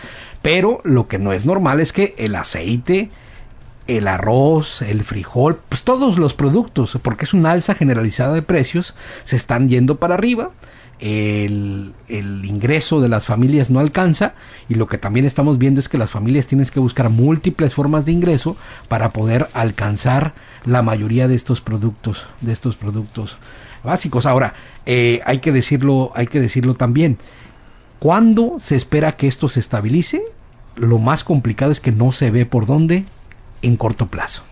pero 0.42 0.80
lo 0.84 1.06
que 1.06 1.18
no 1.18 1.32
es 1.32 1.46
normal 1.46 1.80
es 1.80 1.92
que 1.92 2.14
el 2.18 2.34
aceite, 2.34 3.10
el 3.86 4.08
arroz, 4.08 4.82
el 4.82 5.02
frijol, 5.02 5.60
pues 5.68 5.84
todos 5.84 6.18
los 6.18 6.34
productos, 6.34 6.98
porque 7.02 7.24
es 7.24 7.32
una 7.32 7.52
alza 7.52 7.74
generalizada 7.74 8.34
de 8.34 8.42
precios, 8.42 8.94
se 9.24 9.36
están 9.36 9.68
yendo 9.68 9.96
para 9.96 10.14
arriba. 10.14 10.50
El, 10.98 11.94
ingreso 12.08 13.00
de 13.00 13.08
las 13.08 13.24
familias 13.24 13.70
no 13.70 13.80
alcanza 13.80 14.34
y 14.68 14.76
lo 14.76 14.86
que 14.86 14.98
también 14.98 15.26
estamos 15.26 15.58
viendo 15.58 15.80
es 15.80 15.88
que 15.88 15.98
las 15.98 16.12
familias 16.12 16.46
tienen 16.46 16.66
que 16.66 16.78
buscar 16.78 17.08
múltiples 17.08 17.74
formas 17.74 18.04
de 18.04 18.12
ingreso 18.12 18.56
para 18.86 19.10
poder 19.10 19.48
alcanzar 19.52 20.32
la 20.64 20.82
mayoría 20.82 21.26
de 21.26 21.34
estos 21.34 21.60
productos 21.60 22.26
de 22.40 22.52
estos 22.52 22.76
productos 22.76 23.36
básicos 23.82 24.26
ahora 24.26 24.54
eh, 24.86 25.20
hay 25.24 25.38
que 25.38 25.50
decirlo 25.50 26.12
hay 26.14 26.28
que 26.28 26.40
decirlo 26.40 26.74
también 26.74 27.18
cuándo 28.02 28.56
se 28.58 28.74
espera 28.74 29.12
que 29.12 29.28
esto 29.28 29.48
se 29.48 29.60
estabilice 29.60 30.24
lo 30.74 30.98
más 30.98 31.22
complicado 31.22 31.70
es 31.70 31.78
que 31.78 31.92
no 31.92 32.10
se 32.10 32.32
ve 32.32 32.46
por 32.46 32.66
dónde 32.66 33.04
en 33.62 33.76
corto 33.76 34.06
plazo. 34.08 34.42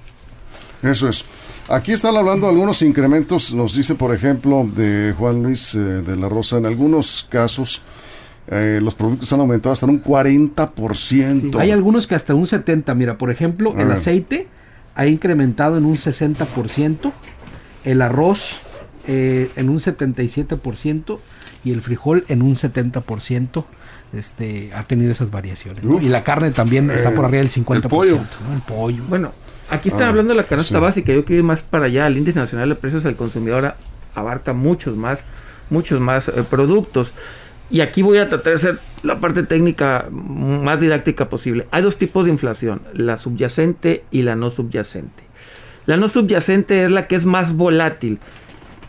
Eso 0.85 1.09
es. 1.09 1.25
Aquí 1.69 1.91
están 1.91 2.17
hablando 2.17 2.47
de 2.47 2.53
algunos 2.53 2.81
incrementos, 2.83 3.53
nos 3.53 3.75
dice 3.75 3.97
por 3.97 4.15
ejemplo 4.15 4.69
de 4.73 5.17
Juan 5.19 5.43
Luis 5.43 5.75
eh, 5.75 5.79
de 5.79 6.17
la 6.17 6.29
Rosa, 6.29 6.59
en 6.59 6.67
algunos 6.67 7.27
casos 7.29 7.83
eh, 8.47 8.79
los 8.81 8.95
productos 8.95 9.33
han 9.33 9.41
aumentado 9.41 9.73
hasta 9.73 9.87
un 9.87 10.01
40%. 10.01 11.59
hay 11.59 11.73
algunos 11.73 12.07
que 12.07 12.15
hasta 12.15 12.37
un 12.37 12.47
70%, 12.47 12.95
mira, 12.95 13.19
por 13.19 13.33
ejemplo, 13.33 13.75
el 13.77 13.91
aceite 13.91 14.47
ha 14.95 15.07
incrementado 15.07 15.77
en 15.77 15.87
un 15.87 15.97
60%, 15.97 17.13
el 17.83 18.03
arroz 18.03 18.51
eh, 19.09 19.51
en 19.57 19.71
un 19.71 19.81
77% 19.81 21.19
y 21.65 21.73
el 21.73 21.83
frijol 21.83 22.25
en 22.29 22.43
un 22.43 22.55
70% 22.55 23.65
este, 24.13 24.71
ha 24.75 24.83
tenido 24.85 25.13
esas 25.13 25.31
variaciones. 25.31 25.85
Y 26.03 26.09
la 26.09 26.25
carne 26.25 26.51
también 26.51 26.91
está 26.91 27.13
por 27.13 27.27
arriba 27.27 27.43
del 27.43 27.51
50%. 27.51 27.75
El 27.75 27.83
pollo. 27.83 28.21
El 28.53 28.61
pollo. 28.67 29.05
Bueno, 29.09 29.33
aquí 29.69 29.89
están 29.89 30.05
ah, 30.05 30.09
hablando 30.09 30.31
de 30.31 30.37
la 30.37 30.47
canasta 30.47 30.79
básica. 30.79 31.13
Yo 31.13 31.25
quiero 31.25 31.41
ir 31.41 31.45
más 31.45 31.63
para 31.63 31.87
allá. 31.87 32.07
El 32.07 32.17
índice 32.17 32.39
nacional 32.39 32.69
de 32.69 32.75
precios 32.75 33.05
al 33.05 33.17
consumidor 33.17 33.75
abarca 34.15 34.53
muchos 34.53 34.97
más, 34.97 35.25
muchos 35.69 36.01
más 36.01 36.29
eh, 36.29 36.45
productos. 36.49 37.13
Y 37.71 37.83
aquí 37.83 38.03
voy 38.03 38.19
a 38.19 38.29
tratar 38.29 38.55
de 38.55 38.59
hacer 38.59 38.79
la 39.05 39.21
parte 39.21 39.45
técnica 39.45 40.07
más 40.11 40.81
didáctica 40.81 41.29
posible. 41.29 41.67
Hay 41.71 41.83
dos 41.83 41.97
tipos 41.97 42.25
de 42.25 42.33
inflación, 42.33 42.83
la 42.93 43.17
subyacente 43.17 44.05
y 44.11 44.23
la 44.23 44.35
no 44.35 44.51
subyacente. 44.51 45.23
La 45.87 45.97
no 45.97 46.09
subyacente 46.09 46.85
es 46.85 46.91
la 46.91 47.07
que 47.07 47.15
es 47.15 47.25
más 47.25 47.55
volátil. 47.55 48.19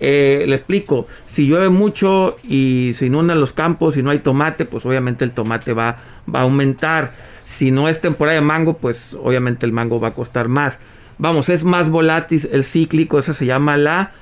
Eh, 0.03 0.45
le 0.47 0.55
explico, 0.55 1.05
si 1.27 1.45
llueve 1.45 1.69
mucho 1.69 2.37
y 2.43 2.93
se 2.95 3.05
inundan 3.05 3.39
los 3.39 3.53
campos 3.53 3.97
y 3.97 4.01
no 4.01 4.09
hay 4.09 4.17
tomate, 4.17 4.65
pues 4.65 4.83
obviamente 4.83 5.23
el 5.23 5.31
tomate 5.31 5.73
va, 5.73 5.97
va 6.33 6.39
a 6.39 6.41
aumentar. 6.41 7.11
Si 7.45 7.69
no 7.69 7.87
es 7.87 8.01
temporada 8.01 8.33
de 8.33 8.41
mango, 8.43 8.77
pues 8.77 9.15
obviamente 9.21 9.63
el 9.63 9.71
mango 9.71 9.99
va 9.99 10.07
a 10.07 10.13
costar 10.15 10.47
más. 10.47 10.79
Vamos, 11.19 11.49
es 11.49 11.63
más 11.63 11.87
volátil, 11.87 12.49
el 12.51 12.63
cíclico, 12.63 13.19
esa 13.19 13.35
se 13.35 13.45
llama 13.45 13.77
la, 13.77 14.13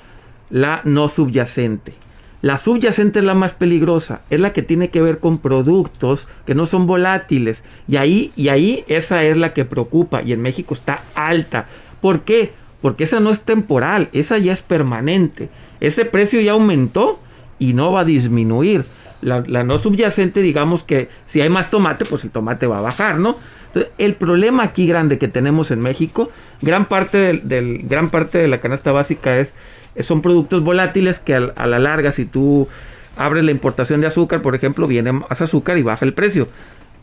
la 0.49 0.81
no 0.83 1.07
subyacente. 1.07 1.93
La 2.41 2.57
subyacente 2.57 3.19
es 3.19 3.25
la 3.25 3.33
más 3.33 3.53
peligrosa, 3.53 4.19
es 4.29 4.41
la 4.41 4.51
que 4.51 4.63
tiene 4.63 4.89
que 4.89 5.01
ver 5.01 5.19
con 5.19 5.37
productos 5.37 6.27
que 6.45 6.55
no 6.55 6.65
son 6.65 6.87
volátiles. 6.87 7.63
Y 7.87 7.95
ahí, 7.95 8.33
y 8.35 8.49
ahí 8.49 8.83
esa 8.89 9.23
es 9.23 9.37
la 9.37 9.53
que 9.53 9.63
preocupa. 9.63 10.23
Y 10.23 10.33
en 10.33 10.41
México 10.41 10.73
está 10.73 11.03
alta. 11.15 11.67
¿Por 12.01 12.21
qué? 12.23 12.51
Porque 12.81 13.05
esa 13.05 13.21
no 13.21 13.29
es 13.31 13.41
temporal, 13.41 14.09
esa 14.11 14.37
ya 14.37 14.51
es 14.51 14.61
permanente 14.61 15.49
ese 15.79 16.05
precio 16.05 16.41
ya 16.41 16.53
aumentó 16.53 17.19
y 17.57 17.73
no 17.73 17.91
va 17.91 18.01
a 18.01 18.05
disminuir. 18.05 18.85
La, 19.21 19.41
no 19.41 19.77
subyacente, 19.77 20.41
digamos 20.41 20.83
que 20.83 21.09
si 21.25 21.41
hay 21.41 21.49
más 21.49 21.69
tomate, 21.69 22.05
pues 22.05 22.23
el 22.23 22.31
tomate 22.31 22.67
va 22.67 22.77
a 22.77 22.81
bajar, 22.81 23.19
¿no? 23.19 23.37
Entonces, 23.67 23.91
el 23.97 24.15
problema 24.15 24.63
aquí 24.63 24.87
grande 24.87 25.17
que 25.17 25.27
tenemos 25.27 25.71
en 25.71 25.79
México, 25.79 26.31
gran 26.61 26.87
parte 26.87 27.41
del, 27.43 27.81
gran 27.83 28.09
parte 28.09 28.37
de 28.37 28.47
la 28.47 28.61
canasta 28.61 28.93
básica 28.93 29.37
es 29.37 29.53
son 29.99 30.21
productos 30.21 30.63
volátiles 30.63 31.19
que 31.19 31.35
a, 31.35 31.67
la 31.67 31.79
larga 31.79 32.13
si 32.13 32.25
tú 32.25 32.69
abres 33.17 33.43
la 33.43 33.51
importación 33.51 33.99
de 33.99 34.07
azúcar, 34.07 34.41
por 34.41 34.55
ejemplo, 34.55 34.87
viene 34.87 35.11
más 35.11 35.41
azúcar 35.41 35.77
y 35.77 35.83
baja 35.83 36.05
el 36.05 36.13
precio. 36.13 36.47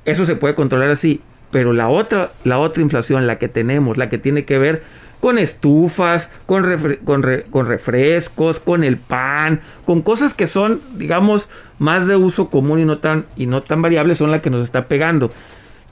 Eso 0.06 0.25
se 0.25 0.37
puede 0.37 0.54
controlar 0.54 0.90
así, 0.90 1.21
pero 1.50 1.75
la 1.75 1.88
otra 1.88 2.33
la 2.45 2.59
otra 2.59 2.83
inflación, 2.83 3.26
la 3.26 3.38
que 3.38 3.49
tenemos, 3.49 3.99
la 3.99 4.09
que 4.09 4.16
tiene 4.16 4.47
que 4.47 4.59
ver 4.59 4.83
con 5.26 5.38
estufas, 5.38 6.30
con, 6.47 6.62
con, 7.50 7.66
refrescos, 7.66 8.61
con 8.61 8.85
el 8.85 8.97
pan, 8.97 9.61
con 9.85 10.00
cosas 10.02 10.35
que 10.35 10.47
son, 10.47 10.80
digamos, 10.99 11.49
más 11.80 12.06
de 12.06 12.14
uso 12.14 12.49
común 12.49 12.78
y 12.78 12.85
no 12.85 12.99
tan, 12.99 13.26
y 13.37 13.47
no 13.47 13.61
tan 13.61 13.83
variables, 13.83 14.18
son 14.18 14.30
las 14.30 14.40
que 14.40 14.50
nos 14.50 14.62
está 14.62 14.87
pegando. 14.87 15.33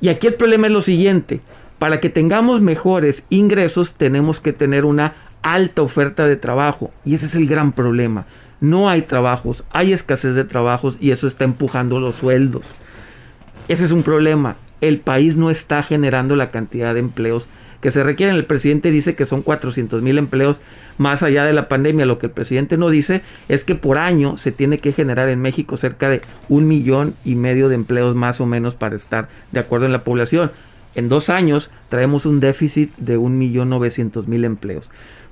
Y 0.00 0.08
aquí 0.08 0.28
el 0.28 0.34
problema 0.34 0.68
es 0.68 0.72
lo 0.72 0.82
siguiente, 0.82 1.40
para 1.80 1.98
que 1.98 2.10
tengamos 2.10 2.60
mejores 2.60 3.24
ingresos 3.28 3.94
tenemos 3.94 4.38
que 4.38 4.52
tener 4.52 4.84
una 4.84 5.14
alta 5.42 5.82
oferta 5.82 6.28
de 6.28 6.36
trabajo 6.36 6.92
y 7.04 7.16
ese 7.16 7.26
es 7.26 7.34
el 7.34 7.48
gran 7.48 7.72
problema. 7.72 8.26
No 8.60 8.88
hay 8.88 9.02
trabajos, 9.02 9.64
hay 9.72 9.92
escasez 9.92 10.36
de 10.36 10.44
trabajos 10.44 10.96
y 11.00 11.10
eso 11.10 11.26
está 11.26 11.42
empujando 11.42 11.98
los 11.98 12.14
sueldos. 12.14 12.66
Ese 13.66 13.84
es 13.84 13.90
un 13.90 14.04
problema. 14.04 14.54
El 14.80 15.00
país 15.00 15.34
no 15.34 15.50
está 15.50 15.82
generando 15.82 16.36
la 16.36 16.50
cantidad 16.50 16.94
de 16.94 17.00
empleos 17.00 17.48
que 17.84 17.90
se 17.90 18.02
requieren. 18.02 18.34
El 18.34 18.46
presidente 18.46 18.90
dice 18.90 19.14
que 19.14 19.26
son 19.26 19.42
400 19.42 20.00
mil 20.00 20.16
empleos 20.16 20.58
más 20.96 21.22
allá 21.22 21.44
de 21.44 21.52
la 21.52 21.68
pandemia. 21.68 22.06
Lo 22.06 22.18
que 22.18 22.26
el 22.26 22.32
presidente 22.32 22.78
no 22.78 22.88
dice 22.88 23.20
es 23.50 23.62
que 23.62 23.74
por 23.74 23.98
año 23.98 24.38
se 24.38 24.52
tiene 24.52 24.78
que 24.78 24.94
generar 24.94 25.28
en 25.28 25.42
México 25.42 25.76
cerca 25.76 26.08
de 26.08 26.22
un 26.48 26.66
millón 26.66 27.12
y 27.26 27.34
medio 27.34 27.68
de 27.68 27.74
empleos 27.74 28.16
más 28.16 28.40
o 28.40 28.46
menos 28.46 28.74
para 28.74 28.96
estar 28.96 29.28
de 29.52 29.60
acuerdo 29.60 29.84
en 29.84 29.92
la 29.92 30.02
población. 30.02 30.50
En 30.94 31.10
dos 31.10 31.28
años 31.28 31.68
traemos 31.90 32.24
un 32.24 32.40
déficit 32.40 32.90
de 32.96 33.18
un 33.18 33.36
millón 33.36 33.68
novecientos 33.68 34.28
mil 34.28 34.46
empleos. 34.46 34.88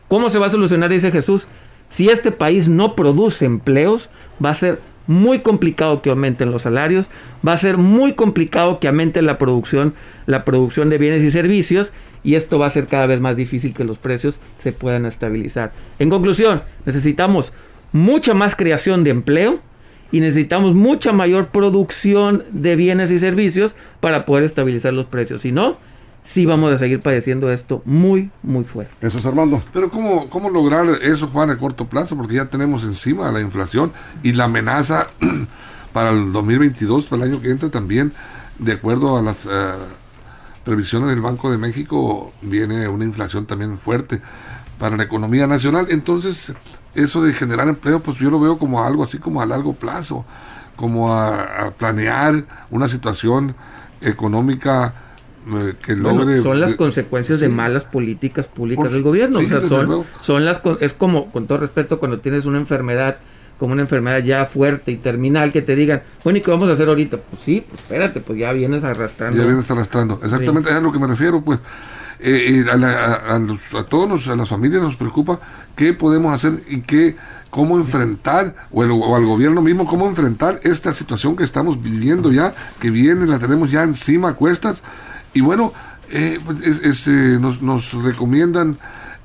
¿Cómo 0.09 0.29
se 0.29 0.39
va 0.39 0.49
a 0.49 0.51
solucionar? 0.51 0.91
Dice 0.91 1.11
Jesús. 1.11 1.47
Si 1.89 2.11
este 2.11 2.33
país 2.33 2.69
no 2.69 2.95
produce 2.95 3.47
empleos, 3.47 4.11
va 4.45 4.51
a 4.51 4.55
ser 4.55 4.79
muy 5.07 5.39
complicado 5.39 6.03
que 6.03 6.11
aumenten 6.11 6.51
los 6.51 6.63
salarios, 6.63 7.09
va 7.47 7.55
a 7.55 7.59
ser 7.59 7.79
muy 7.79 8.13
complicado 8.13 8.79
que 8.79 8.89
aumente 8.89 9.23
la 9.23 9.39
producción, 9.39 9.95
la 10.27 10.45
producción 10.45 10.91
de 10.91 10.99
bienes 10.99 11.23
y 11.23 11.31
servicios 11.31 11.93
y 12.25 12.35
esto 12.35 12.59
va 12.59 12.67
a 12.67 12.71
ser 12.71 12.87
cada 12.87 13.07
vez 13.07 13.21
más 13.21 13.37
difícil 13.37 13.75
que 13.75 13.85
los 13.85 13.99
precios 13.99 14.38
se 14.59 14.73
puedan 14.73 15.07
estabilizar. 15.07 15.73
En 15.99 16.11
conclusión, 16.11 16.62
necesitamos 16.87 17.52
mucha 17.93 18.35
más 18.35 18.57
creación 18.57 19.05
de 19.05 19.11
empleo 19.11 19.61
y 20.11 20.21
necesitamos 20.21 20.75
mucha 20.75 21.12
mayor 21.12 21.49
producción 21.49 22.45
de 22.50 22.76
bienes 22.76 23.11
y 23.11 23.19
servicios 23.19 23.75
para 24.00 24.25
poder 24.26 24.45
estabilizar 24.45 24.93
los 24.93 25.07
precios. 25.07 25.43
Si 25.43 25.52
no, 25.52 25.79
sí 26.23 26.47
vamos 26.47 26.73
a 26.73 26.79
seguir 26.79 27.00
padeciendo 27.00 27.50
esto 27.50 27.83
muy, 27.85 28.31
muy 28.43 28.64
fuerte. 28.64 28.95
Eso 29.00 29.19
es 29.19 29.26
Armando. 29.26 29.62
Pero 29.73 29.91
¿cómo, 29.91 30.29
cómo 30.29 30.50
lograr 30.50 30.87
eso, 31.02 31.29
Juan, 31.29 31.50
a 31.50 31.59
corto 31.59 31.87
plazo? 31.87 32.17
Porque 32.17 32.35
ya 32.35 32.47
tenemos 32.47 32.85
encima 32.85 33.33
la 33.33 33.41
inflación 33.41 33.93
y 34.23 34.33
la 34.33 34.45
amenaza 34.45 35.09
para 35.93 36.11
el 36.11 36.33
2022, 36.33 37.07
para 37.07 37.25
el 37.25 37.33
año 37.33 37.43
que 37.43 37.50
entra 37.50 37.71
también, 37.71 38.12
de 38.59 38.73
acuerdo 38.73 39.17
a 39.17 39.23
las... 39.23 39.45
Eh, 39.47 39.73
previsiones 40.64 41.11
del 41.11 41.21
Banco 41.21 41.50
de 41.50 41.59
México 41.59 42.33
viene 42.42 42.88
una 42.88 43.04
inflación 43.04 43.47
también 43.47 43.78
fuerte 43.78 44.21
para 44.78 44.97
la 44.97 45.04
economía 45.04 45.47
nacional. 45.47 45.87
Entonces, 45.90 46.52
eso 46.95 47.23
de 47.23 47.33
generar 47.33 47.69
empleo, 47.69 48.00
pues 48.00 48.19
yo 48.19 48.31
lo 48.31 48.40
veo 48.40 48.59
como 48.59 48.85
algo 48.85 49.02
así 49.02 49.19
como 49.19 49.40
a 49.40 49.47
largo 49.47 49.75
plazo, 49.75 50.25
como 50.76 51.14
a, 51.14 51.73
planear 51.76 52.45
una 52.71 52.88
situación 52.88 53.54
económica 54.00 54.95
eh, 55.47 55.75
que 55.85 55.97
logre... 55.97 56.42
son 56.42 56.61
las 56.61 56.75
consecuencias 56.75 57.40
de 57.40 57.49
malas 57.49 57.85
políticas 57.85 58.47
públicas 58.47 58.92
del 58.92 59.02
gobierno. 59.02 59.40
son, 59.69 60.04
son 60.21 60.45
las, 60.45 60.61
es 60.81 60.92
como, 60.92 61.31
con 61.31 61.47
todo 61.47 61.59
respeto, 61.59 61.99
cuando 61.99 62.21
tienes 62.21 62.45
una 62.45 62.59
enfermedad 62.59 63.19
como 63.62 63.75
una 63.75 63.83
enfermedad 63.83 64.19
ya 64.25 64.45
fuerte 64.45 64.90
y 64.90 64.97
terminal 64.97 65.52
que 65.52 65.62
te 65.62 65.76
digan, 65.76 66.02
bueno, 66.25 66.37
¿y 66.37 66.42
qué 66.42 66.50
vamos 66.50 66.69
a 66.69 66.73
hacer 66.73 66.88
ahorita? 66.88 67.19
Pues 67.19 67.42
sí, 67.45 67.64
pues 67.64 67.81
espérate, 67.81 68.21
pues 68.21 68.37
ya 68.37 68.50
vienes 68.50 68.83
arrastrando. 68.83 69.38
Ya 69.40 69.47
vienes 69.47 69.71
arrastrando, 69.71 70.19
exactamente 70.21 70.69
es 70.69 70.75
a 70.75 70.81
lo 70.81 70.90
que 70.90 70.99
me 70.99 71.07
refiero, 71.07 71.40
pues. 71.42 71.61
Eh, 72.19 72.64
a, 72.69 73.37
a, 73.37 73.85
todos, 73.85 74.26
a 74.26 74.35
las 74.35 74.49
familias 74.49 74.83
nos 74.83 74.97
preocupa 74.97 75.38
qué 75.76 75.92
podemos 75.92 76.35
hacer 76.35 76.64
y 76.69 76.81
qué, 76.81 77.14
cómo 77.50 77.76
enfrentar, 77.76 78.57
o, 78.73 78.83
al 79.14 79.26
gobierno 79.26 79.62
mismo, 79.62 79.87
cómo 79.87 80.09
enfrentar 80.09 80.59
esta 80.64 80.92
situación 80.92 81.37
que 81.37 81.45
estamos 81.45 81.81
viviendo 81.81 82.33
ya, 82.33 82.57
que 82.81 82.90
viene, 82.90 83.28
la 83.28 83.38
tenemos 83.38 83.71
ya 83.71 83.85
encima 83.85 84.31
a 84.31 84.35
cuestas. 84.35 84.83
Y 85.35 85.40
bueno, 85.40 85.73
eh, 86.11 86.40
pues, 86.45 87.07
eh, 87.07 87.38
nos, 87.40 87.62
nos 87.62 87.92
recomiendan 87.92 88.76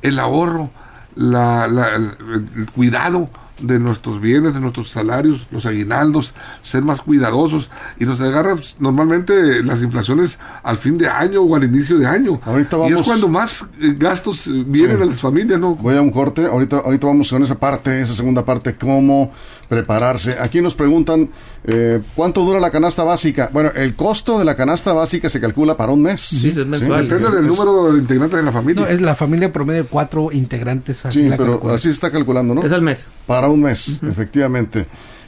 el 0.04 0.20
ahorro, 0.20 0.70
la, 1.16 1.66
el 1.66 2.70
cuidado 2.70 3.32
de 3.60 3.80
nuestros 3.80 4.22
bienes, 4.22 4.54
de 4.54 4.60
nuestros 4.60 4.90
salarios, 4.90 5.48
los 5.52 5.66
aguinaldos, 5.66 6.34
ser 6.62 6.84
más 6.84 7.02
cuidadosos 7.02 7.70
y 8.00 8.06
nos 8.06 8.22
agarra 8.22 8.56
pues, 8.56 8.78
normalmente 8.80 9.64
las 9.64 9.82
inflaciones 9.82 10.38
al 10.64 10.78
fin 10.78 10.98
de 10.98 11.08
año 11.08 11.42
o 11.42 11.56
al 11.56 11.64
inicio 11.64 11.98
de 11.98 12.06
año. 12.06 12.40
Ahorita 12.46 12.78
Y 12.78 12.86
es 12.88 12.92
vamos- 12.92 13.06
cuando 13.08 13.28
más 13.28 13.64
eh, 13.82 13.96
gastos 13.98 14.48
eh, 14.48 14.64
vienen 14.66 14.98
Sí. 14.98 15.04
a 15.04 15.06
las 15.08 15.20
familias, 15.22 15.60
¿no? 15.60 15.76
Voy 15.76 15.96
a 15.96 16.02
un 16.02 16.12
corte, 16.12 16.46
ahorita, 16.46 16.78
ahorita 16.86 17.08
vamos 17.08 17.30
con 17.30 17.44
esa 17.44 17.56
parte, 17.60 18.02
esa 18.02 18.14
segunda 18.14 18.46
parte, 18.46 18.76
cómo 18.76 19.32
prepararse. 19.68 20.38
Aquí 20.40 20.62
nos 20.62 20.76
preguntan 20.76 21.30
eh, 21.66 22.02
cuánto 22.16 22.42
dura 22.46 22.60
la 22.60 22.72
canasta 22.72 23.04
básica. 23.04 23.50
Bueno, 23.52 23.72
el 23.76 23.96
costo 23.96 24.40
de 24.40 24.46
la 24.46 24.56
canasta 24.56 24.94
básica 24.94 25.30
se 25.30 25.42
calcula 25.42 25.76
para 25.76 25.92
un 25.92 26.02
mes. 26.04 26.22
Sí. 26.22 26.52
Depende 26.52 27.30
del 27.32 27.48
número 27.48 27.92
de 27.92 28.00
integrantes 28.00 28.38
de 28.40 28.44
la 28.46 28.52
familia. 28.52 28.84
No, 28.84 28.88
es 28.88 29.02
la 29.02 29.16
familia 29.16 29.52
promedio 29.52 29.84
de 29.84 29.90
cuatro 29.90 30.32
integrantes. 30.32 31.06
Así 31.06 31.20
Sí, 31.24 31.28
la 31.30 31.36
pero 31.38 31.54
calcula. 31.54 31.74
así 31.74 31.84
se 31.90 31.94
está 31.96 32.12
calculando, 32.12 32.56
¿no? 32.56 32.64
Es 32.64 32.72
al 32.72 32.82
mes. 32.82 33.00
Para 33.26 33.47
un 33.50 33.62
mes, 33.62 34.02
efectivamente. 34.04 34.86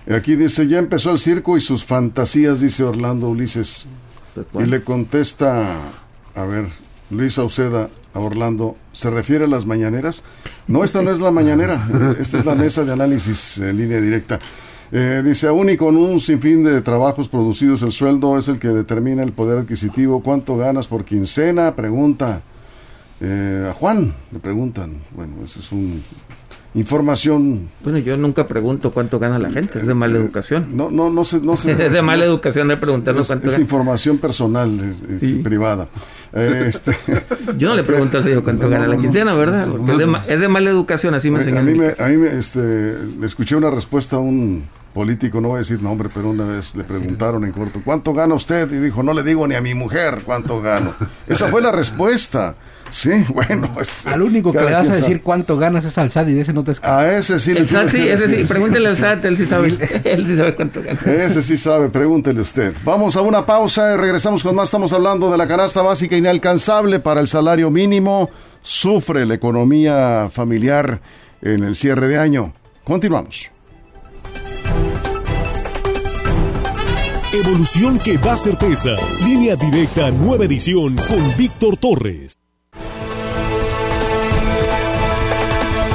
Aquí 0.09 0.35
dice, 0.35 0.67
ya 0.67 0.79
empezó 0.79 1.11
el 1.11 1.19
circo 1.19 1.57
y 1.57 1.61
sus 1.61 1.85
fantasías, 1.85 2.61
dice 2.61 2.83
Orlando 2.83 3.29
Ulises. 3.29 3.85
Y 4.57 4.65
le 4.65 4.81
contesta, 4.81 5.77
a 6.35 6.43
ver, 6.43 6.69
Luis 7.09 7.37
Auceda 7.37 7.89
a 8.13 8.19
Orlando, 8.19 8.75
¿se 8.91 9.09
refiere 9.11 9.45
a 9.45 9.47
las 9.47 9.65
mañaneras? 9.65 10.23
No, 10.67 10.83
esta 10.83 11.01
no 11.01 11.11
es 11.11 11.19
la 11.19 11.31
mañanera, 11.31 11.87
esta 12.19 12.39
es 12.39 12.45
la 12.45 12.55
mesa 12.55 12.83
de 12.83 12.93
análisis 12.93 13.59
en 13.59 13.77
línea 13.77 14.01
directa. 14.01 14.39
Eh, 14.91 15.21
dice, 15.23 15.47
aún 15.47 15.69
y 15.69 15.77
con 15.77 15.95
un 15.95 16.19
sinfín 16.19 16.63
de 16.63 16.81
trabajos 16.81 17.27
producidos, 17.27 17.83
el 17.83 17.91
sueldo 17.91 18.37
es 18.39 18.47
el 18.47 18.59
que 18.59 18.69
determina 18.69 19.21
el 19.21 19.33
poder 19.33 19.59
adquisitivo. 19.59 20.23
¿Cuánto 20.23 20.57
ganas 20.57 20.87
por 20.87 21.05
quincena? 21.05 21.75
Pregunta. 21.75 22.41
Eh, 23.21 23.67
a 23.69 23.73
Juan 23.73 24.15
le 24.31 24.39
preguntan. 24.39 25.03
Bueno, 25.11 25.43
esa 25.43 25.59
es 25.59 25.71
un 25.71 26.03
información. 26.75 27.69
Bueno, 27.83 27.97
yo 27.99 28.15
nunca 28.17 28.45
pregunto 28.47 28.91
cuánto 28.91 29.19
gana 29.19 29.39
la 29.39 29.49
gente, 29.51 29.79
es 29.79 29.87
de 29.87 29.93
mala 29.93 30.17
educación. 30.17 30.67
No, 30.73 30.89
no, 30.91 31.09
no 31.09 31.25
se, 31.25 31.39
no 31.41 31.57
se- 31.57 31.71
Es 31.71 31.91
de 31.91 32.01
mala 32.01 32.25
educación 32.25 32.67
de 32.67 32.77
preguntarnos 32.77 33.27
cuánto 33.27 33.47
es 33.47 33.53
gana. 33.53 33.61
información 33.63 34.17
personal, 34.17 34.79
es- 34.79 35.01
es 35.03 35.19
Sí. 35.19 35.33
privada. 35.43 35.87
Eh, 36.33 36.65
este, 36.67 36.95
Yo 37.57 37.69
no 37.69 37.75
le 37.75 37.83
pregunto 37.83 38.17
al 38.17 38.23
señor 38.23 38.43
cuánto 38.43 38.63
No, 38.69 38.69
gana 38.69 38.85
no, 38.87 38.93
la 38.93 38.99
quincena, 38.99 39.33
¿verdad? 39.33 39.67
Porque 39.67 39.91
es 39.91 39.97
de, 39.97 40.17
es 40.27 40.39
de 40.39 40.47
mala 40.47 40.69
educación, 40.69 41.13
así 41.15 41.29
me 41.31 41.37
a 41.37 41.41
enseñaron. 41.41 41.65
mí, 41.65 41.71
en 41.73 41.77
mi 41.79 41.85
me, 41.97 42.03
a 42.03 42.07
mí 42.07 42.17
me, 42.17 42.37
este, 42.37 42.59
le 43.19 43.25
escuché 43.25 43.55
una 43.55 43.71
respuesta 43.71 44.17
a 44.17 44.19
un 44.19 44.63
político, 44.93 45.39
no 45.39 45.49
voy 45.49 45.55
a 45.57 45.59
decir 45.59 45.81
nombre, 45.81 46.09
pero 46.13 46.29
una 46.29 46.45
vez 46.45 46.75
le 46.75 46.83
preguntaron 46.83 47.45
en 47.45 47.51
corto, 47.51 47.79
¿cuánto 47.85 48.13
gana 48.13 48.33
usted? 48.35 48.71
Y 48.71 48.77
dijo, 48.77 49.01
no 49.03 49.13
le 49.13 49.23
digo 49.23 49.47
ni 49.47 49.55
a 49.55 49.61
mi 49.61 49.73
mujer 49.73 50.21
cuánto 50.25 50.61
gano. 50.61 50.93
Esa 51.27 51.47
fue 51.47 51.61
la 51.61 51.71
respuesta. 51.71 52.55
Sí, 52.91 53.11
bueno. 53.33 53.69
es- 53.79 54.05
Al 54.07 54.21
único 54.21 54.51
que 54.51 54.59
le 54.59 54.71
vas 54.73 54.89
a 54.89 54.93
decir 54.93 55.03
sabe. 55.03 55.21
cuánto 55.21 55.57
ganas 55.57 55.85
es 55.85 55.97
al 55.97 56.09
SAT 56.11 56.29
y 56.29 56.33
de 56.33 56.41
ese 56.41 56.53
no 56.53 56.63
te 56.63 56.71
escapas. 56.71 56.97
A 57.05 57.17
ese 57.17 57.39
sí 57.39 57.53
le 57.53 57.61
El 57.61 57.67
SAT 57.67 57.91
tienes 57.91 58.19
sí, 58.19 58.23
ese 58.25 58.37
sí, 58.41 58.47
pregúntele 58.47 58.89
al 58.89 58.97
SAT, 58.97 59.25
él 59.25 59.37
sí 59.37 59.45
sabe, 59.45 59.77
él 60.03 60.25
sí 60.25 60.35
sabe 60.35 60.55
cuánto 60.55 60.81
gana. 60.81 60.99
Ese 61.05 61.41
sí 61.41 61.57
sabe, 61.57 61.89
pregúntele 61.89 62.41
usted. 62.41 62.73
Vamos 62.83 63.15
a 63.15 63.21
una 63.21 63.45
pausa 63.45 63.93
y 63.93 63.97
regresamos 63.97 64.43
con 64.43 64.55
más. 64.55 64.65
Estamos 64.69 64.91
hablando 64.93 65.31
de 65.31 65.37
la 65.37 65.47
canasta 65.47 65.81
básica 65.81 66.15
inalcanzable 66.17 66.99
para 66.99 67.21
el 67.21 67.27
salario 67.27 67.69
mínimo. 67.69 68.29
Sufre 68.61 69.25
la 69.25 69.35
economía 69.35 70.29
familiar 70.31 70.99
en 71.41 71.63
el 71.63 71.75
cierre 71.75 72.07
de 72.07 72.17
año. 72.17 72.53
Continuamos. 72.83 73.49
Evolución 77.31 77.99
que 77.99 78.17
da 78.17 78.35
certeza. 78.35 78.89
Línea 79.23 79.55
directa, 79.55 80.09
nueva 80.09 80.45
edición 80.45 80.95
con 80.95 81.37
Víctor 81.37 81.77
Torres. 81.77 82.38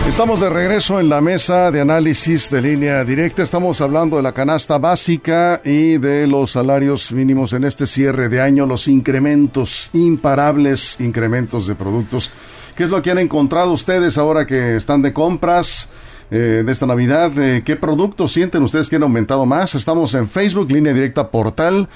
Estamos 0.07 0.39
de 0.39 0.51
regreso 0.51 1.01
en 1.01 1.09
la 1.09 1.21
mesa 1.21 1.71
de 1.71 1.81
análisis 1.81 2.51
de 2.51 2.61
línea 2.61 3.05
directa. 3.05 3.43
Estamos 3.43 3.81
hablando 3.81 4.17
de 4.17 4.23
la 4.23 4.33
canasta 4.33 4.79
básica 4.79 5.61
y 5.65 5.97
de 5.97 6.27
los 6.27 6.53
salarios 6.53 7.11
mínimos 7.11 7.53
en 7.53 7.65
este 7.65 7.87
cierre 7.87 8.29
de 8.29 8.41
año, 8.41 8.67
los 8.67 8.87
incrementos, 8.87 9.91
imparables 9.93 11.01
incrementos 11.01 11.67
de 11.67 11.75
productos. 11.75 12.31
¿Qué 12.77 12.85
es 12.85 12.91
lo 12.91 13.03
que 13.03 13.11
han 13.11 13.19
encontrado 13.19 13.73
ustedes 13.73 14.19
ahora 14.19 14.47
que 14.47 14.77
están 14.77 15.03
de 15.03 15.13
compras? 15.13 15.89
eh, 16.31 16.63
de 16.65 16.73
esta 16.73 16.87
Navidad, 16.87 17.33
Eh, 17.39 17.63
¿qué 17.65 17.77
productos 17.77 18.33
sienten 18.33 18.63
ustedes 18.63 18.89
que 18.89 18.97
han 18.97 19.03
aumentado 19.03 19.47
más? 19.47 19.75
Estamos 19.75 20.15
en 20.15 20.29
Facebook, 20.29 20.71
línea 20.71 20.93
directa 20.93 21.31
portal, 21.31 21.89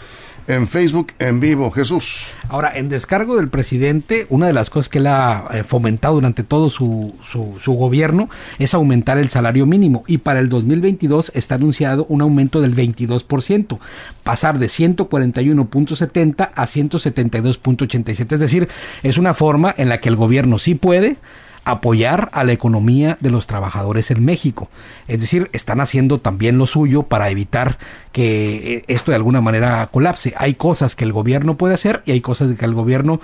en 0.49 0.67
Facebook 0.67 1.13
en 1.19 1.39
vivo. 1.39 1.71
Jesús. 1.71 2.25
Ahora, 2.49 2.77
en 2.77 2.89
descargo 2.89 3.37
del 3.37 3.49
presidente, 3.49 4.27
una 4.31 4.47
de 4.47 4.55
las 4.55 4.71
cosas 4.71 4.89
que 4.89 4.99
él 4.99 5.07
ha 5.07 5.47
eh, 5.53 5.63
fomentado 5.63 6.15
durante 6.15 6.43
todo 6.43 6.71
su, 6.71 7.15
su, 7.23 7.57
su 7.61 7.75
gobierno 7.75 8.31
es 8.59 8.75
aumentar 8.75 9.19
el 9.19 9.29
salario 9.29 9.67
mínimo 9.67 10.03
y 10.07 10.19
para 10.19 10.41
el 10.41 10.49
2022 10.49 11.33
está 11.35 11.57
anunciado 11.57 12.07
un 12.09 12.23
aumento 12.23 12.61
del 12.61 12.75
22%, 12.75 13.79
pasar 14.25 14.59
de 14.59 14.67
141.70 14.67 16.51
a 16.55 16.67
172.87. 16.67 18.33
Es 18.33 18.41
decir, 18.41 18.69
es 19.03 19.19
una 19.19 19.35
forma 19.35 19.75
en 19.77 19.91
la 19.91 19.99
que 19.99 20.09
el 20.09 20.17
gobierno 20.17 20.59
sí 20.59 20.75
puede 20.75 21.19
apoyar 21.65 22.31
a 22.33 22.45
la 22.45 22.53
economía 22.53 23.19
de 23.21 23.31
los 23.31 23.47
trabajadores 23.47 24.11
en 24.11 24.25
México. 24.25 24.69
Es 25.07 25.21
decir, 25.21 25.51
están 25.53 25.81
haciendo 25.81 26.19
también 26.21 26.59
lo 26.59 26.67
suyo 26.67 27.05
para 27.05 27.31
evitar 27.31 27.79
que 28.13 28.77
eh, 28.77 28.85
esto 28.89 29.13
de 29.13 29.17
alguna 29.17 29.41
manera 29.41 29.87
colapse. 29.91 30.35
Hay 30.37 30.55
cosas 30.55 30.97
que 30.97 31.05
el 31.05 31.13
gobierno 31.13 31.57
puede 31.57 31.75
hacer 31.75 32.03
y 32.07 32.13
hay 32.13 32.21
cosas 32.21 32.57
que 32.57 32.65
el 32.65 32.75
gobierno 32.75 33.21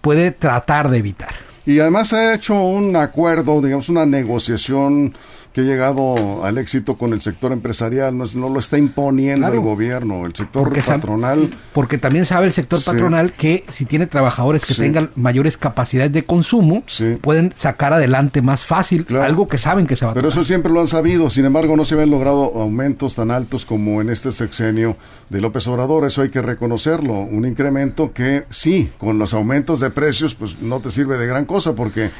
puede 0.00 0.30
tratar 0.30 0.90
de 0.90 0.98
evitar. 0.98 1.34
Y 1.66 1.80
además 1.80 2.12
ha 2.14 2.34
hecho 2.34 2.54
un 2.54 2.96
acuerdo, 2.96 3.60
digamos, 3.60 3.90
una 3.90 4.06
negociación 4.06 5.14
que 5.52 5.62
ha 5.62 5.64
llegado 5.64 6.44
al 6.44 6.58
éxito 6.58 6.96
con 6.96 7.12
el 7.12 7.20
sector 7.20 7.52
empresarial, 7.52 8.16
no, 8.16 8.24
es- 8.24 8.36
no 8.36 8.48
lo 8.48 8.60
está 8.60 8.78
imponiendo 8.78 9.46
Claro. 9.46 9.54
el 9.54 9.60
gobierno, 9.60 10.26
el 10.26 10.34
sector 10.34 10.64
Porque 10.64 10.82
patronal. 10.82 11.50
Porque 11.72 11.98
también 11.98 12.26
sabe 12.26 12.46
el 12.46 12.52
sector 12.52 12.78
Sí. 12.78 12.84
patronal 12.86 13.32
que 13.32 13.64
si 13.68 13.84
tiene 13.86 14.06
trabajadores 14.06 14.64
que 14.64 14.74
Sí. 14.74 14.82
tengan 14.82 15.10
mayores 15.16 15.56
capacidades 15.56 16.12
de 16.12 16.24
consumo, 16.24 16.82
Sí. 16.86 17.16
pueden 17.20 17.52
sacar 17.56 17.92
adelante 17.92 18.42
más 18.42 18.64
fácil 18.64 19.04
Claro. 19.06 19.24
algo 19.24 19.48
que 19.48 19.58
saben 19.58 19.86
que 19.86 19.96
se 19.96 20.04
va 20.04 20.12
a 20.12 20.14
Pero 20.14 20.28
eso 20.28 20.44
siempre 20.44 20.70
lo 20.72 20.80
han 20.80 20.86
sabido, 20.88 21.30
sin 21.30 21.44
embargo 21.46 21.76
no 21.76 21.84
se 21.84 21.94
habían 21.94 22.10
logrado 22.10 22.52
aumentos 22.60 23.14
tan 23.16 23.30
altos 23.30 23.64
como 23.64 24.00
en 24.00 24.10
este 24.10 24.32
sexenio 24.32 24.96
de 25.30 25.40
López 25.40 25.66
Obrador, 25.66 26.04
eso 26.04 26.22
hay 26.22 26.28
que 26.30 26.42
reconocerlo, 26.42 27.14
un 27.14 27.44
incremento 27.46 28.12
que 28.12 28.44
sí, 28.50 28.90
con 28.98 29.18
los 29.18 29.34
aumentos 29.34 29.80
de 29.80 29.90
precios 29.90 30.34
pues 30.34 30.60
no 30.60 30.80
te 30.80 30.90
sirve 30.90 31.18
de 31.18 31.26
gran 31.26 31.44
cosa 31.46 31.74
porque 31.74 32.10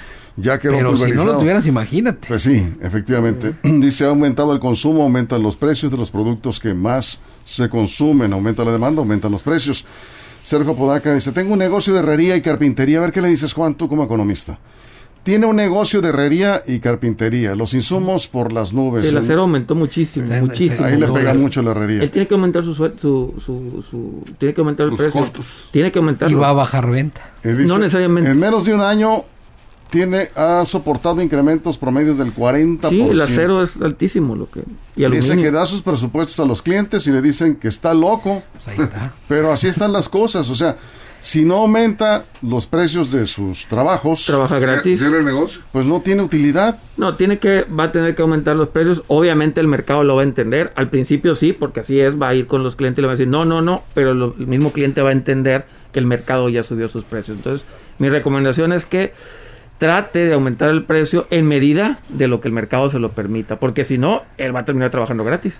ya 0.40 0.58
quedó 0.58 0.72
Pero 0.72 0.96
si 0.96 1.12
no 1.12 1.24
lo 1.24 1.38
tuvieras, 1.38 1.66
imagínate. 1.66 2.28
Pues 2.28 2.42
sí, 2.42 2.64
efectivamente. 2.80 3.54
Dice, 3.62 4.04
ha 4.04 4.08
aumentado 4.08 4.52
el 4.52 4.60
consumo, 4.60 5.02
aumentan 5.02 5.42
los 5.42 5.56
precios 5.56 5.90
de 5.90 5.98
los 5.98 6.10
productos 6.10 6.60
que 6.60 6.74
más 6.74 7.20
se 7.44 7.68
consumen, 7.68 8.32
aumenta 8.32 8.64
la 8.64 8.72
demanda, 8.72 9.00
aumentan 9.00 9.32
los 9.32 9.42
precios. 9.42 9.84
Sergio 10.42 10.74
Podaca 10.74 11.12
dice, 11.12 11.32
tengo 11.32 11.52
un 11.52 11.58
negocio 11.58 11.92
de 11.92 11.98
herrería 12.00 12.36
y 12.36 12.40
carpintería. 12.40 12.98
A 12.98 13.00
ver 13.02 13.12
qué 13.12 13.20
le 13.20 13.28
dices, 13.28 13.52
Juan, 13.52 13.74
tú 13.74 13.88
como 13.88 14.04
economista. 14.04 14.58
Tiene 15.24 15.44
un 15.46 15.56
negocio 15.56 16.00
de 16.00 16.08
herrería 16.10 16.62
y 16.66 16.78
carpintería. 16.78 17.54
Los 17.54 17.74
insumos 17.74 18.28
por 18.28 18.50
las 18.52 18.72
nubes. 18.72 19.04
El 19.04 19.18
acero 19.18 19.42
aumentó 19.42 19.74
muchísimo, 19.74 20.26
muchísimo. 20.40 20.86
Ahí 20.86 20.96
le 20.96 21.06
dólar. 21.06 21.22
pega 21.22 21.34
mucho 21.34 21.60
la 21.60 21.72
herrería. 21.72 22.02
Él 22.02 22.10
tiene 22.10 22.26
que 22.28 22.34
aumentar 22.34 22.64
su, 22.64 22.72
su, 22.74 22.88
su, 22.96 23.34
su- 23.90 24.24
tiene 24.38 24.54
que 24.54 24.60
aumentar 24.62 24.84
el 24.84 24.90
Los 24.90 24.98
precio. 25.00 25.20
costos. 25.20 25.68
Tiene 25.70 25.92
que 25.92 25.98
aumentar. 25.98 26.30
Y 26.30 26.34
va 26.34 26.48
a 26.50 26.52
bajar 26.54 26.88
venta. 26.88 27.20
Dice, 27.42 27.66
no 27.66 27.76
necesariamente. 27.78 28.30
En 28.30 28.38
menos 28.38 28.64
de 28.64 28.72
un 28.72 28.80
año 28.80 29.24
tiene, 29.90 30.30
ha 30.34 30.64
soportado 30.66 31.20
incrementos 31.22 31.78
promedios 31.78 32.18
del 32.18 32.34
40%. 32.34 32.88
Sí, 32.88 33.00
el 33.02 33.20
acero 33.20 33.62
es 33.62 33.80
altísimo 33.80 34.34
lo 34.36 34.50
que 34.50 34.60
y 34.96 35.04
Dice 35.06 35.06
aluminio. 35.32 35.44
que 35.44 35.50
da 35.50 35.66
sus 35.66 35.82
presupuestos 35.82 36.38
a 36.40 36.44
los 36.44 36.60
clientes 36.62 37.06
y 37.06 37.10
le 37.12 37.22
dicen 37.22 37.56
que 37.56 37.68
está 37.68 37.94
loco. 37.94 38.42
Pues 38.52 38.68
ahí 38.68 38.76
está. 38.84 39.12
Pero 39.28 39.52
así 39.52 39.68
están 39.68 39.92
las 39.92 40.08
cosas, 40.08 40.50
o 40.50 40.54
sea, 40.54 40.76
si 41.20 41.44
no 41.44 41.56
aumenta 41.56 42.24
los 42.42 42.66
precios 42.66 43.10
de 43.10 43.26
sus 43.26 43.66
trabajos, 43.66 44.24
trabaja 44.24 44.58
gratis. 44.60 44.98
Cierra 45.00 45.18
el 45.18 45.24
negocio. 45.24 45.62
pues 45.72 45.84
no 45.84 46.00
tiene 46.00 46.22
utilidad. 46.22 46.78
No, 46.96 47.16
tiene 47.16 47.38
que 47.40 47.62
va 47.64 47.84
a 47.84 47.92
tener 47.92 48.14
que 48.14 48.22
aumentar 48.22 48.54
los 48.56 48.68
precios. 48.68 49.02
Obviamente 49.08 49.60
el 49.60 49.66
mercado 49.66 50.04
lo 50.04 50.14
va 50.14 50.20
a 50.22 50.24
entender. 50.24 50.72
Al 50.76 50.90
principio 50.90 51.34
sí, 51.34 51.52
porque 51.52 51.80
así 51.80 51.98
es, 51.98 52.20
va 52.20 52.28
a 52.28 52.34
ir 52.34 52.46
con 52.46 52.62
los 52.62 52.76
clientes 52.76 52.98
y 52.98 53.02
le 53.02 53.06
va 53.08 53.14
a 53.14 53.16
decir, 53.16 53.26
"No, 53.28 53.44
no, 53.44 53.62
no", 53.62 53.82
pero 53.94 54.14
lo- 54.14 54.34
el 54.38 54.46
mismo 54.46 54.70
cliente 54.72 55.02
va 55.02 55.08
a 55.10 55.12
entender 55.12 55.64
que 55.92 55.98
el 55.98 56.06
mercado 56.06 56.48
ya 56.50 56.62
subió 56.62 56.88
sus 56.88 57.02
precios. 57.02 57.36
Entonces, 57.38 57.66
mi 57.98 58.08
recomendación 58.10 58.72
es 58.72 58.84
que 58.86 59.12
trate 59.78 60.26
de 60.26 60.34
aumentar 60.34 60.68
el 60.70 60.84
precio 60.84 61.26
en 61.30 61.46
medida 61.46 62.00
de 62.08 62.28
lo 62.28 62.40
que 62.40 62.48
el 62.48 62.54
mercado 62.54 62.90
se 62.90 62.98
lo 62.98 63.10
permita, 63.10 63.58
porque 63.58 63.84
si 63.84 63.96
no, 63.98 64.22
él 64.36 64.54
va 64.54 64.60
a 64.60 64.64
terminar 64.64 64.90
trabajando 64.90 65.24
gratis. 65.24 65.58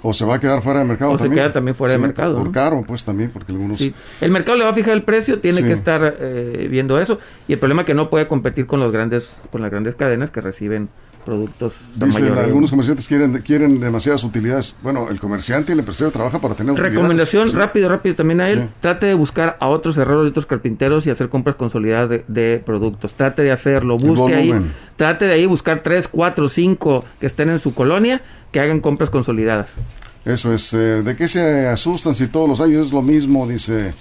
O 0.00 0.12
se 0.12 0.24
va 0.24 0.36
a 0.36 0.40
quedar 0.40 0.62
fuera 0.62 0.78
de 0.78 0.84
mercado 0.84 1.10
O 1.10 1.18
se 1.18 1.28
queda 1.28 1.52
también 1.52 1.74
fuera 1.74 1.92
de 1.94 1.98
mercado, 1.98 2.36
Por 2.36 2.46
¿no? 2.46 2.52
caro, 2.52 2.84
pues 2.86 3.04
también, 3.04 3.30
porque 3.32 3.50
algunos... 3.50 3.78
Sí. 3.78 3.92
El 4.20 4.30
mercado 4.30 4.56
le 4.56 4.62
va 4.64 4.70
a 4.70 4.74
fijar 4.74 4.92
el 4.94 5.02
precio, 5.02 5.40
tiene 5.40 5.60
Sí. 5.60 5.66
que 5.66 5.72
estar 5.72 6.14
eh, 6.20 6.68
viendo 6.70 7.00
eso. 7.00 7.18
Y 7.48 7.54
el 7.54 7.58
problema 7.58 7.82
es 7.82 7.86
que 7.86 7.94
no 7.94 8.08
puede 8.08 8.28
competir 8.28 8.66
con 8.66 8.78
los 8.78 8.92
grandes, 8.92 9.28
con 9.50 9.60
las 9.60 9.72
grandes 9.72 9.96
cadenas 9.96 10.30
que 10.30 10.40
reciben 10.40 10.88
productos. 11.24 11.74
Dicen 11.94 12.36
algunos 12.36 12.70
comerciantes 12.70 13.06
quieren 13.06 13.38
quieren 13.42 13.80
demasiadas 13.80 14.24
utilidades. 14.24 14.76
Bueno, 14.82 15.08
el 15.10 15.20
comerciante 15.20 15.72
y 15.72 15.74
el 15.74 15.80
empresario 15.80 16.10
trabaja 16.10 16.40
para 16.40 16.54
tener 16.54 16.74
Recomendación 16.74 17.52
rápido, 17.52 17.88
rápido 17.88 18.14
también 18.16 18.40
a 18.40 18.48
él. 18.48 18.68
Trate 18.80 19.06
de 19.06 19.14
buscar 19.14 19.56
a 19.60 19.68
otros 19.68 19.96
herreros 19.98 20.26
y 20.26 20.30
otros 20.30 20.46
carpinteros 20.46 21.06
y 21.06 21.10
hacer 21.10 21.28
compras 21.28 21.56
consolidadas 21.56 22.22
de, 22.26 22.62
productos. 22.64 23.14
Trate 23.14 23.42
de 23.42 23.52
hacerlo. 23.52 23.98
Busque 23.98 24.34
ahí. 24.34 24.52
Trate 24.96 25.26
de 25.26 25.32
ahí 25.34 25.46
buscar 25.46 25.82
tres, 25.82 26.08
cuatro, 26.08 26.48
cinco 26.48 27.04
que 27.20 27.26
estén 27.26 27.50
en 27.50 27.58
su 27.58 27.74
colonia 27.74 28.22
que 28.52 28.60
hagan 28.60 28.80
compras 28.80 29.10
consolidadas. 29.10 29.70
Eso 30.24 30.52
es. 30.52 30.74
Eh, 30.74 31.02
¿De 31.02 31.16
qué 31.16 31.28
se 31.28 31.66
asustan 31.68 32.14
si 32.14 32.26
todos 32.28 32.48
los 32.48 32.60
años 32.60 32.86
es 32.86 32.92
lo 32.92 33.02
mismo? 33.02 33.46
Dice. 33.46 33.92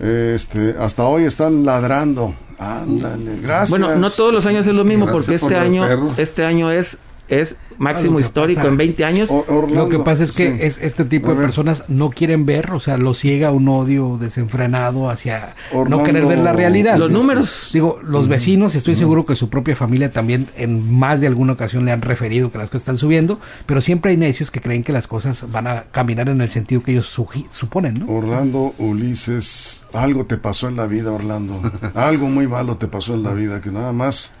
Este, 0.00 0.74
hasta 0.78 1.04
hoy 1.04 1.24
están 1.24 1.64
ladrando. 1.64 2.34
Ándale, 2.58 3.38
gracias. 3.40 3.70
Bueno, 3.70 3.94
no 3.96 4.10
todos 4.10 4.32
los 4.32 4.46
años 4.46 4.66
es 4.66 4.74
lo 4.74 4.84
mismo 4.84 5.06
porque 5.10 5.34
este 5.34 5.56
año, 5.56 6.14
este 6.16 6.44
año 6.44 6.72
es 6.72 6.96
es 7.30 7.56
máximo 7.78 8.20
histórico 8.20 8.66
en 8.66 8.76
20 8.76 9.04
años. 9.04 9.30
lo 9.30 9.88
que 9.88 9.98
pasa 9.98 10.24
es 10.24 10.32
que 10.32 10.66
es, 10.66 10.78
este 10.78 11.04
tipo 11.04 11.34
de 11.34 11.36
personas 11.36 11.84
no 11.88 12.10
quieren 12.10 12.44
ver, 12.44 12.70
o 12.72 12.80
sea, 12.80 12.96
lo 12.96 13.14
ciega 13.14 13.50
un 13.52 13.68
odio 13.68 14.18
desenfrenado 14.20 15.08
hacia 15.08 15.54
no 15.88 16.02
querer 16.02 16.26
ver 16.26 16.38
la 16.38 16.52
realidad. 16.52 16.96
Los 16.96 17.10
números. 17.10 17.70
Digo, 17.72 18.00
los 18.02 18.28
vecinos, 18.28 18.74
estoy 18.74 18.96
seguro 18.96 19.24
que 19.24 19.34
su 19.34 19.48
propia 19.48 19.76
familia 19.76 20.10
también 20.10 20.48
en 20.56 20.92
más 20.92 21.20
de 21.20 21.26
alguna 21.26 21.52
ocasión 21.54 21.84
le 21.84 21.92
han 21.92 22.02
referido 22.02 22.50
que 22.50 22.58
las 22.58 22.68
cosas 22.68 22.82
están 22.82 22.98
subiendo, 22.98 23.38
pero 23.66 23.80
siempre 23.80 24.10
hay 24.10 24.16
necios 24.16 24.50
que 24.50 24.60
creen 24.60 24.82
que 24.82 24.92
las 24.92 25.06
cosas 25.06 25.50
van 25.50 25.66
a 25.66 25.84
caminar 25.90 26.28
en 26.28 26.40
el 26.40 26.50
sentido 26.50 26.82
que 26.82 26.92
ellos 26.92 27.06
suponen, 27.50 27.94
¿no? 27.94 28.12
Orlando 28.12 28.74
Ulises, 28.78 29.84
algo 29.92 30.26
te 30.26 30.36
pasó 30.36 30.68
en 30.68 30.76
la 30.76 30.86
vida, 30.86 31.12
Orlando. 31.12 31.60
algo 31.94 32.28
muy 32.28 32.46
malo 32.46 32.76
te 32.76 32.88
pasó 32.88 33.14
en 33.14 33.22
la 33.22 33.32
vida, 33.32 33.60
que 33.60 33.70
nada 33.70 33.92
más 33.92 34.32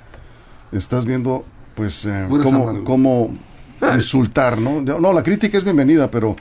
estás 0.72 1.06
viendo 1.06 1.44
pues 1.74 2.04
eh, 2.06 2.26
cómo, 2.84 3.32
insultar, 3.94 4.58
¿no? 4.58 4.80
No, 4.80 5.12
la 5.12 5.22
crítica 5.22 5.58
es 5.58 5.64
bienvenida, 5.64 6.10
pero 6.10 6.36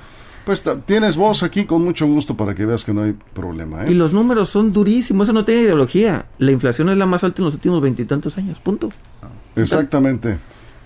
pues 0.45 0.63
tienes 0.85 1.15
voz 1.15 1.43
aquí 1.43 1.65
con 1.65 1.83
mucho 1.83 2.07
gusto 2.07 2.35
para 2.35 2.55
que 2.55 2.65
veas 2.65 2.83
que 2.83 2.93
no 2.93 3.03
hay 3.03 3.13
problema. 3.33 3.85
¿eh? 3.85 3.91
Y 3.91 3.93
los 3.93 4.13
números 4.13 4.49
son 4.49 4.73
durísimos, 4.73 5.27
eso 5.27 5.33
no 5.33 5.45
tiene 5.45 5.61
ideología. 5.61 6.25
La 6.37 6.51
inflación 6.51 6.89
es 6.89 6.97
la 6.97 7.05
más 7.05 7.23
alta 7.23 7.41
en 7.41 7.45
los 7.45 7.53
últimos 7.53 7.81
veintitantos 7.81 8.37
años, 8.37 8.59
punto. 8.59 8.91
Exactamente. 9.55 10.39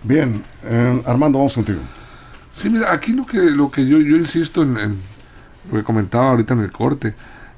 Bien, 0.03 0.43
eh, 0.65 1.01
Armando, 1.05 1.37
vamos 1.37 1.53
contigo. 1.53 1.79
Sí, 2.53 2.69
mira, 2.69 2.91
aquí 2.91 3.13
lo 3.13 3.25
que, 3.25 3.37
lo 3.37 3.71
que 3.71 3.85
yo, 3.85 3.99
yo 3.99 4.17
insisto 4.17 4.63
en, 4.63 4.77
en, 4.77 4.97
lo 5.71 5.77
que 5.77 5.83
comentaba 5.83 6.31
ahorita 6.31 6.53
en 6.53 6.59
el 6.59 6.71
corte, 6.71 7.15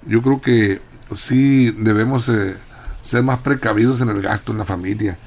yo 0.07 0.21
creo 0.21 0.39
que 0.39 0.79
sí 1.13 1.71
debemos 1.71 2.29
eh, 2.29 2.55
ser 3.01 3.23
más 3.23 3.39
precavidos 3.39 3.99
en 4.01 4.09
el 4.09 4.21
gasto 4.21 4.51
en 4.51 4.59
la 4.59 4.65
familia 4.65 5.17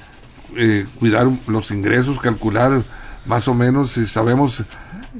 eh, 0.57 0.87
cuidar 0.99 1.29
los 1.47 1.71
ingresos, 1.71 2.21
calcular 2.21 2.83
más 3.27 3.49
o 3.49 3.55
menos 3.55 3.93
si 3.93 4.07
sabemos 4.07 4.63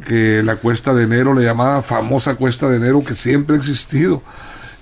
que 0.07 0.43
la 0.43 0.57
cuesta 0.57 0.95
de 0.95 1.05
enero, 1.05 1.35
la 1.35 1.43
llamada 1.43 1.83
famosa 1.83 2.35
cuesta 2.35 2.69
de 2.69 2.77
enero 2.77 3.03
que 3.05 3.15
siempre 3.15 3.57
ha 3.57 3.59
existido, 3.59 4.23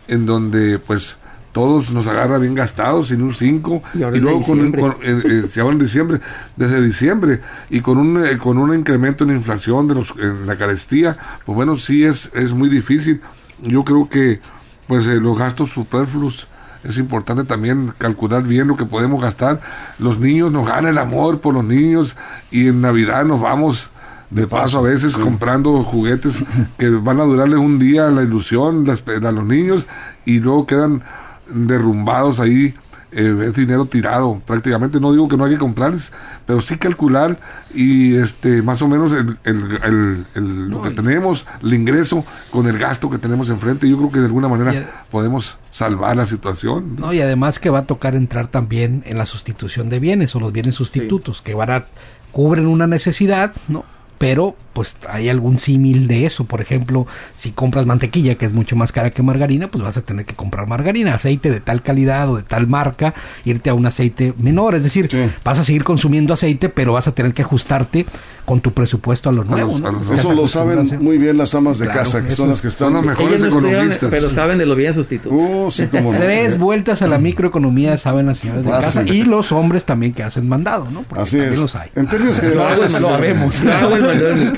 en 0.09 0.27
donde 0.27 0.79
pues 0.79 1.17
todos 1.53 1.91
nos 1.91 2.07
agarra 2.07 2.37
bien 2.39 2.55
gastados, 2.55 3.09
sin 3.09 3.23
un 3.23 3.35
5, 3.35 3.83
y, 3.95 3.99
luego 4.19 4.43
con, 4.43 4.67
eh, 4.67 4.73
eh, 5.03 5.49
se 5.51 5.61
en 5.61 5.79
diciembre, 5.79 6.21
desde 6.55 6.83
diciembre, 6.83 7.41
y 7.71 7.81
con 7.81 7.97
un, 7.97 8.37
con 8.37 8.59
un 8.59 8.75
incremento 8.75 9.25
en 9.25 9.31
inflación 9.31 9.89
de 9.89 9.95
los, 9.95 10.13
en 10.21 10.47
la 10.47 10.57
carestía, 10.57 11.17
pues 11.47 11.57
bueno, 11.57 11.79
sí 11.79 12.05
es, 12.05 12.31
es 12.35 12.53
muy 12.53 12.69
difícil. 12.69 13.23
Yo 13.63 13.85
creo 13.85 14.07
que 14.09 14.41
pues 14.87 15.07
los 15.07 15.39
gastos 15.39 15.71
superfluos 15.71 16.47
es 16.89 16.99
importante 16.99 17.45
también 17.45 17.93
calcular 17.99 18.43
bien 18.43 18.69
lo 18.69 18.77
que 18.77 18.85
podemos 18.85 19.21
gastar. 19.21 19.61
Los 19.99 20.19
niños 20.19 20.53
nos 20.53 20.67
ganan 20.67 20.87
el 20.87 20.99
amor 20.99 21.41
por 21.41 21.55
los 21.55 21.65
niños 21.65 22.17
y 22.51 22.69
en 22.69 22.81
Navidad 22.81 23.25
nos 23.25 23.41
vamos 23.41 23.91
de 24.31 24.47
paso 24.47 24.79
a 24.79 24.83
veces 24.83 25.17
comprando 25.17 25.83
juguetes 25.85 26.43
que 26.79 26.91
van 26.91 27.21
a 27.21 27.25
durarles 27.25 27.59
un 27.59 27.79
día 27.79 28.09
la 28.11 28.23
ilusión 28.23 28.85
a 28.89 29.33
los 29.33 29.45
niños 29.45 29.87
y 30.25 30.41
luego 30.41 30.67
quedan 30.67 31.03
derrumbados 31.49 32.41
ahí 32.41 32.75
eh, 33.17 33.47
es 33.47 33.55
dinero 33.55 33.87
tirado 33.87 34.41
prácticamente. 34.45 35.01
No 35.01 35.11
digo 35.11 35.27
que 35.27 35.37
no 35.37 35.45
hay 35.45 35.55
que 35.55 35.59
comprarles, 35.59 36.13
pero 36.45 36.61
sí 36.61 36.77
calcular 36.77 37.39
y 37.75 38.15
este 38.15 38.61
más 38.63 38.83
o 38.83 38.89
menos 38.89 39.13
el, 39.13 39.39
el, 39.45 40.69
lo 40.69 40.83
que 40.83 40.91
tenemos, 40.91 41.47
el 41.63 41.73
ingreso 41.73 42.25
con 42.51 42.67
el 42.67 42.79
gasto 42.79 43.09
que 43.09 43.19
tenemos 43.19 43.49
enfrente. 43.49 43.89
Yo 43.89 43.97
creo 43.97 44.11
que 44.11 44.19
de 44.21 44.27
alguna 44.27 44.49
manera 44.49 45.05
podemos 45.11 45.59
salvar 45.71 46.17
la 46.17 46.27
situación. 46.27 46.97
¿no? 46.99 47.13
y 47.13 47.21
además 47.21 47.59
que 47.59 47.71
va 47.71 47.81
a 47.81 47.87
tocar 47.87 48.15
entrar 48.15 48.49
también 48.49 49.03
en 49.07 49.19
la 49.19 49.27
sustitución 49.27 49.89
de 49.89 49.99
bienes 49.99 50.35
o 50.37 50.41
los 50.41 50.53
bienes 50.53 50.75
sustitutos, 50.75 51.41
que 51.41 51.55
van 51.55 51.71
a 51.71 51.85
cubren 52.33 52.67
una 52.67 52.87
necesidad, 52.87 53.55
¿no? 53.67 53.85
pero 54.19 54.57
pues 54.77 54.95
hay 55.09 55.31
algún 55.31 55.59
símil 55.59 56.07
de 56.07 56.27
eso. 56.27 56.45
Por 56.45 56.61
ejemplo, 56.61 57.07
si 57.39 57.51
compras 57.51 57.87
mantequilla, 57.87 58.35
que 58.35 58.45
es 58.45 58.53
mucho 58.53 58.77
más 58.77 58.93
cara 58.93 59.11
que 59.11 59.23
margarina, 59.23 59.69
pues 59.69 59.83
vas 59.83 59.97
a 59.97 60.03
tener 60.03 60.27
que 60.27 60.35
comprar 60.35 60.67
margarina, 60.67 61.15
aceite 61.15 61.51
de 61.51 61.61
tal 61.61 61.81
calidad 61.81 62.29
o 62.29 62.37
de 62.37 62.43
tal 62.43 62.67
marca, 62.67 63.15
irte 63.47 63.71
a 63.71 63.75
un 63.75 63.87
aceite 63.87 64.35
menor. 64.37 64.75
Es 64.75 64.83
decir, 64.83 65.09
vas 65.43 65.59
a 65.59 65.65
seguir 65.65 65.83
consumiendo 65.83 66.35
aceite, 66.35 66.69
pero 66.69 66.93
vas 66.93 67.09
a 67.09 67.13
tener 67.13 67.33
que 67.33 67.41
ajustarte 67.41 68.05
con 68.45 68.61
tu 68.61 68.73
presupuesto 68.73 69.31
a 69.31 69.33
lo 69.33 69.45
nuevo. 69.45 69.81
Eso 70.13 70.35
lo 70.35 70.47
saben 70.47 71.03
muy 71.03 71.17
bien 71.17 71.39
las 71.39 71.55
amas 71.55 71.79
de 71.79 71.87
casa, 71.89 72.23
que 72.23 72.33
son 72.33 72.51
las 72.51 72.61
que 72.61 72.69
están 72.69 72.93
los 72.93 73.03
mejores 73.03 73.43
economistas. 73.43 74.11
Pero 74.11 74.29
saben 74.29 74.59
de 74.59 74.67
lo 74.67 74.77
bien 74.77 74.93
sustitutos. 74.93 75.81
Uh, 75.81 76.13
Tres 76.19 76.59
vueltas 76.59 77.01
a 77.01 77.07
la 77.07 77.17
microeconomía 77.17 77.97
saben 77.97 78.27
las 78.27 78.39
señoras 78.41 78.63
de 78.63 78.71
casa 78.71 79.03
y 79.05 79.23
los 79.23 79.53
hombres 79.53 79.87
también 79.87 80.13
que 80.13 80.23
hacen 80.23 80.47
mandado, 80.47 80.91
¿no? 80.91 81.03
Porque 81.03 81.23
Así 81.23 81.39
es. 81.41 81.59
los 81.59 81.75
hay. 81.75 81.89
En 81.95 82.07
términos 82.09 82.41
generales, 82.41 82.93
lo 82.93 83.01
sabemos. 83.01 83.57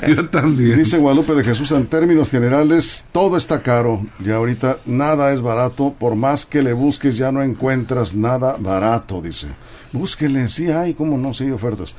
Dice 0.75 0.97
Guadalupe 0.97 1.33
de 1.33 1.43
Jesús, 1.43 1.71
en 1.71 1.85
términos 1.85 2.31
generales, 2.31 3.05
todo 3.11 3.37
está 3.37 3.61
caro 3.61 4.05
y 4.23 4.31
ahorita 4.31 4.77
nada 4.85 5.31
es 5.33 5.41
barato, 5.41 5.93
por 5.99 6.15
más 6.15 6.45
que 6.45 6.63
le 6.63 6.73
busques 6.73 7.17
ya 7.17 7.31
no 7.31 7.43
encuentras 7.43 8.15
nada 8.15 8.55
barato, 8.59 9.21
dice. 9.21 9.47
Búsquele, 9.91 10.47
sí 10.49 10.71
hay, 10.71 10.93
cómo 10.93 11.17
no, 11.17 11.33
sí 11.33 11.45
hay 11.45 11.51
ofertas. 11.51 11.95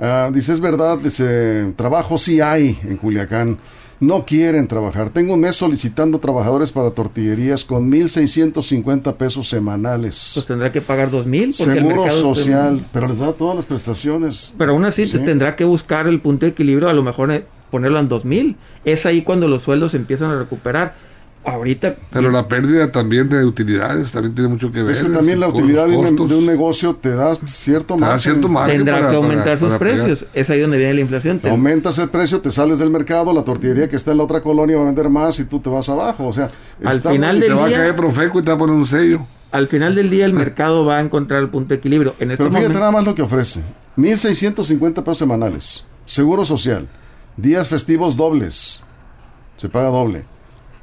Ah, 0.00 0.30
dice, 0.32 0.52
es 0.52 0.60
verdad, 0.60 0.98
dice, 0.98 1.72
trabajo 1.76 2.18
sí 2.18 2.40
hay 2.40 2.78
en 2.82 2.96
Culiacán. 2.96 3.58
No 4.02 4.24
quieren 4.24 4.66
trabajar. 4.66 5.10
Tengo 5.10 5.34
un 5.34 5.40
mes 5.40 5.54
solicitando 5.54 6.18
trabajadores 6.18 6.72
para 6.72 6.90
tortillerías 6.90 7.64
con 7.64 7.88
1.650 7.88 9.14
pesos 9.14 9.48
semanales. 9.48 10.32
Pues 10.34 10.44
tendrá 10.44 10.72
que 10.72 10.80
pagar 10.80 11.08
2.000. 11.08 11.52
Seguro 11.52 12.10
social, 12.10 12.84
pero 12.92 13.06
les 13.06 13.20
da 13.20 13.32
todas 13.32 13.54
las 13.54 13.64
prestaciones. 13.64 14.54
Pero 14.58 14.72
aún 14.72 14.84
así 14.84 15.06
tendrá 15.06 15.54
que 15.54 15.62
buscar 15.62 16.08
el 16.08 16.20
punto 16.20 16.46
de 16.46 16.50
equilibrio, 16.50 16.88
a 16.88 16.94
lo 16.94 17.04
mejor 17.04 17.30
eh, 17.30 17.44
ponerlo 17.70 18.00
en 18.00 18.08
2.000. 18.08 18.56
Es 18.84 19.06
ahí 19.06 19.22
cuando 19.22 19.46
los 19.46 19.62
sueldos 19.62 19.94
empiezan 19.94 20.32
a 20.32 20.38
recuperar 20.40 20.96
ahorita. 21.44 21.96
Pero 22.10 22.30
la 22.30 22.46
pérdida 22.46 22.90
también 22.90 23.28
de 23.28 23.44
utilidades 23.44 24.12
también 24.12 24.34
tiene 24.34 24.48
mucho 24.48 24.70
que 24.70 24.82
ver. 24.82 24.92
Es 24.92 25.02
que 25.02 25.10
también 25.10 25.40
la 25.40 25.48
utilidad 25.48 25.88
de 25.88 25.96
un, 25.96 26.46
negocio 26.46 26.94
te 26.94 27.10
da 27.10 27.34
cierto 27.34 27.96
margen. 27.96 28.20
cierto 28.20 28.48
Tendrá 28.66 29.10
que 29.10 29.16
aumentar 29.16 29.58
sus 29.58 29.72
precios. 29.74 30.24
Es 30.34 30.50
ahí 30.50 30.60
donde 30.60 30.78
viene 30.78 30.94
la 30.94 31.00
inflación. 31.00 31.40
Aumentas 31.44 31.98
el 31.98 32.08
precio, 32.08 32.40
te 32.40 32.52
sales 32.52 32.78
del 32.78 32.90
mercado, 32.90 33.32
la 33.32 33.42
tortillería 33.42 33.88
que 33.88 33.96
está 33.96 34.12
en 34.12 34.18
la 34.18 34.24
otra 34.24 34.42
colonia 34.42 34.76
va 34.76 34.82
a 34.82 34.86
vender 34.86 35.08
más 35.08 35.38
y 35.40 35.44
tú 35.44 35.60
te 35.60 35.70
vas 35.70 35.88
abajo. 35.88 36.26
O 36.26 36.32
sea, 36.32 36.50
al 36.84 37.00
final 37.00 37.40
del 37.40 37.50
te 37.50 37.54
va 37.54 37.66
a 37.66 37.70
caer 37.70 37.96
Profeco 37.96 38.40
y 38.40 38.42
te 38.42 38.50
va 38.50 38.56
a 38.56 38.58
poner 38.58 38.74
un 38.74 38.86
sello. 38.86 39.26
Al 39.50 39.68
final 39.68 39.94
del 39.94 40.08
día 40.08 40.24
el 40.24 40.32
mercado 40.32 40.84
va 40.84 40.98
a 40.98 41.00
encontrar 41.00 41.42
el 41.42 41.50
punto 41.50 41.70
de 41.70 41.74
equilibrio. 41.76 42.14
En 42.18 42.30
este 42.30 42.42
Pero 42.42 42.56
fíjate 42.56 42.78
nada 42.78 42.90
más 42.90 43.04
lo 43.04 43.14
que 43.14 43.22
ofrece. 43.22 43.60
1.650 43.98 44.94
pesos 44.94 45.18
semanales. 45.18 45.84
Seguro 46.06 46.44
social. 46.44 46.88
Días 47.36 47.68
festivos 47.68 48.16
dobles. 48.16 48.80
Se 49.58 49.68
paga 49.68 49.88
doble 49.88 50.31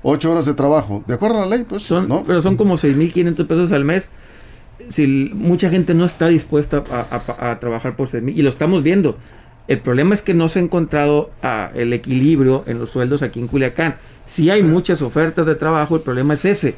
ocho 0.03 0.31
horas 0.31 0.45
de 0.45 0.53
trabajo. 0.53 1.03
¿De 1.07 1.13
acuerdo 1.13 1.41
a 1.41 1.45
la 1.45 1.57
ley? 1.57 1.65
Pues, 1.67 1.83
son, 1.83 2.23
Pero 2.25 2.41
son 2.41 2.57
como 2.57 2.77
6.500 2.77 3.47
pesos 3.47 3.71
al 3.71 3.85
mes. 3.85 4.09
Si 4.89 5.07
mucha 5.07 5.69
gente 5.69 5.93
no 5.93 6.05
está 6.05 6.27
dispuesta 6.27 6.83
a, 6.89 7.57
trabajar 7.59 7.95
por 7.95 8.09
6.000 8.09 8.33
y 8.35 8.41
lo 8.41 8.49
estamos 8.49 8.83
viendo. 8.83 9.17
El 9.67 9.81
problema 9.81 10.15
es 10.15 10.23
que 10.23 10.33
no 10.33 10.49
se 10.49 10.59
ha 10.59 10.63
encontrado 10.63 11.29
ah, 11.43 11.69
el 11.75 11.93
equilibrio 11.93 12.63
en 12.65 12.79
los 12.79 12.89
sueldos 12.89 13.21
aquí 13.21 13.39
en 13.39 13.47
Culiacán. 13.47 13.95
Si 14.25 14.49
hay 14.49 14.63
muchas 14.63 15.01
ofertas 15.01 15.45
de 15.45 15.55
trabajo, 15.55 15.95
el 15.95 16.01
problema 16.01 16.33
es 16.33 16.45
ese, 16.45 16.75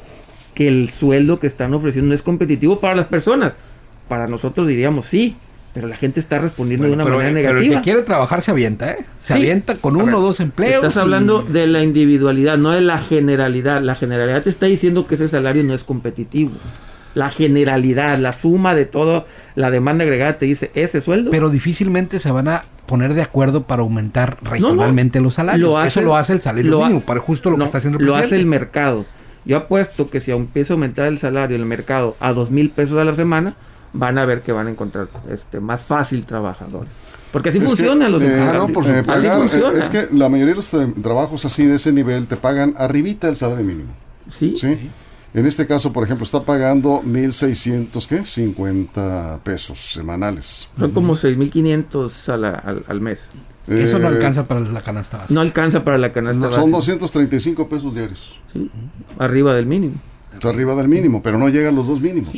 que 0.54 0.68
el 0.68 0.90
sueldo 0.90 1.40
que 1.40 1.46
están 1.46 1.72
ofreciendo 1.72 2.08
no 2.08 2.14
es 2.14 2.22
competitivo 2.22 2.80
para 2.80 2.94
las 2.94 3.06
personas. 3.06 3.54
Para 4.08 4.26
nosotros 4.26 4.66
diríamos 4.66 5.06
sí, 5.06 5.36
pero 5.72 5.88
la 5.88 5.96
gente 5.96 6.20
está 6.20 6.38
respondiendo 6.38 6.86
de 6.86 6.92
una 6.92 7.04
manera 7.04 7.30
negativa. 7.30 7.60
Pero 7.60 7.72
el 7.72 7.78
que 7.78 7.80
quiere 7.82 8.02
trabajar 8.02 8.42
se 8.42 8.50
avienta, 8.50 8.92
¿eh? 8.92 8.98
Se 9.20 9.34
avienta 9.34 9.76
con 9.76 9.96
uno 9.96 10.18
o 10.18 10.20
dos 10.20 10.40
empleos. 10.40 10.84
Estás 10.84 10.98
hablando 10.98 11.42
de 11.42 11.66
la 11.66 11.82
individualidad, 11.82 12.58
no 12.58 12.70
de 12.72 12.82
la 12.82 12.98
generalidad. 12.98 13.80
La 13.82 13.94
generalidad 13.94 14.42
te 14.42 14.50
está 14.50 14.66
diciendo 14.66 15.06
que 15.06 15.14
ese 15.14 15.28
salario 15.28 15.64
no 15.64 15.74
es 15.74 15.84
competitivo. 15.84 16.52
La 17.14 17.28
generalidad, 17.30 18.18
la 18.18 18.32
suma 18.32 18.74
de 18.74 18.86
todo, 18.86 19.26
la 19.54 19.70
demanda 19.70 20.04
agregada 20.04 20.38
te 20.38 20.46
dice 20.46 20.70
ese 20.74 21.00
sueldo. 21.00 21.30
Pero 21.30 21.50
difícilmente 21.50 22.20
se 22.20 22.30
van 22.30 22.48
a 22.48 22.62
poner 22.86 23.14
de 23.14 23.22
acuerdo 23.22 23.64
para 23.64 23.82
aumentar 23.82 24.38
regionalmente 24.42 25.20
los 25.20 25.34
salarios. 25.34 25.86
Eso 25.86 26.02
lo 26.02 26.16
hace 26.16 26.34
el 26.34 26.40
salario 26.40 26.78
mínimo, 26.80 27.00
para 27.00 27.20
justo 27.20 27.50
lo 27.50 27.58
que 27.58 27.64
está 27.64 27.78
haciendo 27.78 27.98
el 27.98 28.06
Lo 28.06 28.14
hace 28.14 28.36
el 28.36 28.46
mercado. 28.46 29.06
Yo 29.44 29.56
apuesto 29.56 30.08
que 30.08 30.20
si 30.20 30.30
empieza 30.30 30.72
a 30.72 30.74
aumentar 30.74 31.06
el 31.06 31.18
salario 31.18 31.56
el 31.56 31.66
mercado 31.66 32.16
a 32.20 32.32
dos 32.32 32.50
mil 32.50 32.70
pesos 32.70 32.98
a 32.98 33.04
la 33.04 33.14
semana, 33.14 33.54
van 33.92 34.18
a 34.18 34.24
ver 34.24 34.42
que 34.42 34.52
van 34.52 34.66
a 34.66 34.70
encontrar 34.70 35.08
este 35.30 35.60
más 35.60 35.82
fácil 35.82 36.24
trabajadores. 36.26 36.90
Porque 37.32 37.48
así 37.48 37.60
funcionan 37.60 38.12
los 38.12 38.22
eh, 38.22 38.26
empleados. 38.26 38.68
no, 38.68 38.74
por 38.74 38.84
así 38.84 39.02
pagar, 39.06 39.24
eh, 39.24 39.40
funciona. 39.40 39.80
es 39.80 39.88
que 39.88 40.08
la 40.12 40.28
mayoría 40.28 40.52
de 40.52 40.56
los 40.56 40.72
tra- 40.72 41.02
trabajos 41.02 41.44
así 41.46 41.64
de 41.64 41.76
ese 41.76 41.90
nivel 41.92 42.26
te 42.26 42.36
pagan 42.36 42.74
arribita 42.76 43.28
el 43.28 43.36
salario 43.36 43.64
mínimo. 43.64 43.92
sí, 44.30 44.54
¿sí? 44.58 44.90
En 45.34 45.46
este 45.46 45.66
caso, 45.66 45.94
por 45.94 46.04
ejemplo, 46.04 46.24
está 46.24 46.42
pagando 46.42 47.00
1.600, 47.04 48.06
¿qué? 48.06 48.22
50 48.26 49.40
pesos 49.42 49.78
semanales. 49.92 50.68
son 50.78 50.90
como 50.90 51.16
6.500 51.16 52.28
a 52.28 52.36
la- 52.36 52.50
al, 52.50 52.84
al 52.86 53.00
mes. 53.00 53.20
Eso 53.66 53.98
no 53.98 54.08
Eh, 54.10 54.16
alcanza 54.16 54.46
para 54.46 54.60
la 54.60 54.82
canasta 54.82 55.16
básica. 55.18 55.34
No 55.34 55.40
alcanza 55.40 55.84
para 55.84 55.96
la 55.96 56.12
canasta 56.12 56.38
no, 56.38 56.52
son 56.52 56.70
básica. 56.70 56.76
235 56.76 57.66
pesos 57.68 57.94
diarios. 57.94 58.38
Sí, 58.52 58.70
arriba 59.18 59.54
del 59.54 59.64
mínimo. 59.66 59.94
Está 60.34 60.50
arriba 60.50 60.74
del 60.74 60.88
mínimo, 60.88 61.22
pero 61.22 61.38
no 61.38 61.48
llegan 61.48 61.76
los 61.76 61.86
dos 61.86 62.00
mínimos. 62.00 62.36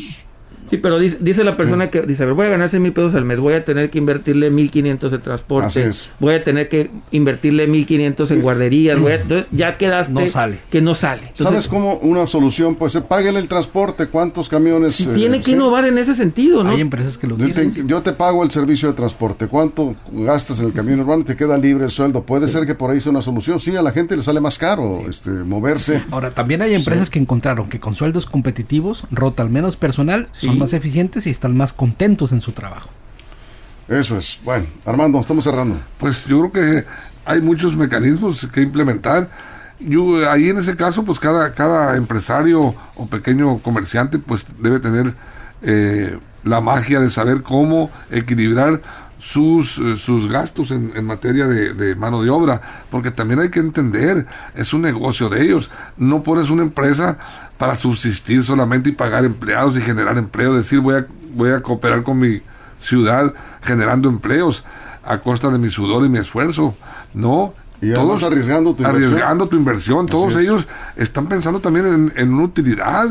Sí, 0.74 0.80
pero 0.80 0.98
dice, 0.98 1.18
dice 1.20 1.44
la 1.44 1.56
persona 1.56 1.88
que 1.90 2.02
dice, 2.02 2.22
a 2.24 2.26
ver, 2.26 2.34
voy 2.34 2.46
a 2.46 2.50
ganar 2.50 2.68
6 2.68 2.80
mil 2.82 2.92
pesos 2.92 3.14
al 3.14 3.24
mes, 3.24 3.38
voy 3.38 3.54
a 3.54 3.64
tener 3.64 3.90
que 3.90 3.98
invertirle 3.98 4.50
1.500 4.50 4.98
de 4.98 5.06
Así 5.16 5.18
transporte, 5.24 5.86
es. 5.88 6.10
voy 6.18 6.34
a 6.34 6.42
tener 6.42 6.68
que 6.68 6.90
invertirle 7.12 7.68
1.500 7.68 8.30
en 8.32 8.40
guarderías, 8.42 8.98
voy 8.98 9.12
a- 9.12 9.14
entonces 9.16 9.46
ya 9.52 9.76
quedaste 9.78 10.12
No 10.12 10.26
sale. 10.28 10.58
que 10.70 10.80
no 10.80 10.94
sale. 10.94 11.22
Entonces, 11.28 11.46
¿Sabes 11.46 11.68
cómo 11.68 11.94
una 11.98 12.26
solución? 12.26 12.74
Pues 12.74 12.94
páguele 13.08 13.38
el 13.38 13.48
transporte, 13.48 14.06
cuántos 14.08 14.48
camiones... 14.48 15.00
eh, 15.00 15.10
tiene 15.14 15.38
que 15.38 15.44
sí? 15.46 15.52
innovar 15.52 15.84
en 15.86 15.98
ese 15.98 16.14
sentido, 16.14 16.64
¿no? 16.64 16.70
Hay 16.70 16.80
empresas 16.80 17.16
que 17.18 17.26
lo 17.26 17.36
Yo 17.38 17.46
dicen. 17.46 17.72
te, 17.72 17.84
yo 17.86 18.02
te 18.02 18.12
pago 18.12 18.42
el 18.42 18.50
servicio 18.50 18.88
de 18.88 18.94
transporte. 18.94 19.46
¿Cuánto 19.46 19.94
gastas 20.12 20.58
en 20.60 20.66
el 20.66 20.72
camión 20.72 21.00
urbano 21.00 21.22
y 21.22 21.24
te 21.24 21.36
queda 21.36 21.56
libre 21.56 21.84
el 21.84 21.90
sueldo? 21.90 22.22
Puede 22.24 22.48
ser 22.48 22.66
que 22.66 22.74
por 22.74 22.90
ahí 22.90 23.00
sea 23.00 23.10
una 23.10 23.22
solución. 23.22 23.60
Sí, 23.60 23.76
a 23.76 23.82
la 23.82 23.92
gente 23.92 24.16
le 24.16 24.22
sale 24.22 24.40
más 24.40 24.58
caro 24.58 25.02
este, 25.08 25.30
moverse. 25.30 26.02
Ahora, 26.10 26.30
también 26.32 26.62
hay 26.62 26.74
empresas 26.74 27.10
que 27.10 27.18
encontraron 27.18 27.68
que 27.68 27.78
con 27.78 27.94
sueldos 27.94 28.26
competitivos 28.26 29.04
rotan 29.10 29.52
menos 29.52 29.76
personal, 29.76 30.28
Sí. 30.32 30.46
son 30.46 30.58
más 30.64 30.72
eficientes 30.72 31.26
y 31.26 31.30
están 31.30 31.56
más 31.56 31.72
contentos 31.72 32.32
en 32.32 32.40
su 32.40 32.52
trabajo. 32.52 32.90
Eso 33.88 34.16
es. 34.16 34.40
Bueno, 34.44 34.66
Armando, 34.84 35.20
estamos 35.20 35.44
cerrando. 35.44 35.78
Pues 35.98 36.24
yo 36.24 36.48
creo 36.48 36.52
que 36.52 36.86
hay 37.26 37.40
muchos 37.40 37.76
mecanismos 37.76 38.48
que 38.52 38.62
implementar. 38.62 39.28
Yo, 39.78 40.30
ahí 40.30 40.48
en 40.48 40.58
ese 40.58 40.74
caso, 40.74 41.04
pues 41.04 41.18
cada, 41.18 41.52
cada 41.52 41.96
empresario 41.96 42.74
o 42.96 43.06
pequeño 43.06 43.58
comerciante 43.58 44.18
pues 44.18 44.46
debe 44.58 44.80
tener 44.80 45.14
eh, 45.62 46.18
la 46.44 46.60
magia 46.60 47.00
de 47.00 47.10
saber 47.10 47.42
cómo 47.42 47.90
equilibrar 48.10 48.80
sus, 49.18 49.78
eh, 49.78 49.96
sus 49.96 50.30
gastos 50.30 50.70
en, 50.70 50.92
en 50.94 51.04
materia 51.04 51.46
de, 51.46 51.72
de 51.72 51.94
mano 51.94 52.22
de 52.22 52.30
obra, 52.30 52.60
porque 52.90 53.10
también 53.10 53.40
hay 53.40 53.50
que 53.50 53.60
entender, 53.60 54.26
es 54.54 54.74
un 54.74 54.82
negocio 54.82 55.30
de 55.30 55.42
ellos, 55.42 55.70
no 55.96 56.22
pones 56.22 56.50
una 56.50 56.62
empresa 56.62 57.18
para 57.58 57.76
subsistir 57.76 58.42
solamente 58.42 58.90
y 58.90 58.92
pagar 58.92 59.24
empleados 59.24 59.76
y 59.76 59.80
generar 59.80 60.18
empleo, 60.18 60.54
decir 60.54 60.80
voy 60.80 60.96
a, 60.96 61.06
voy 61.34 61.50
a 61.50 61.60
cooperar 61.60 62.02
con 62.02 62.18
mi 62.18 62.40
ciudad 62.80 63.32
generando 63.62 64.08
empleos 64.08 64.64
a 65.04 65.18
costa 65.18 65.50
de 65.50 65.58
mi 65.58 65.70
sudor 65.70 66.04
y 66.04 66.08
mi 66.08 66.18
esfuerzo, 66.18 66.74
no. 67.12 67.54
Y 67.80 67.92
además 67.92 68.22
arriesgando 68.22 68.74
tu 68.74 68.82
inversión. 68.82 69.12
arriesgando 69.12 69.48
tu 69.48 69.56
inversión. 69.56 70.06
Todos 70.06 70.32
es. 70.32 70.38
ellos 70.38 70.66
están 70.96 71.26
pensando 71.26 71.60
también 71.60 71.86
en, 71.86 72.12
en 72.16 72.32
una 72.32 72.44
utilidad 72.44 73.08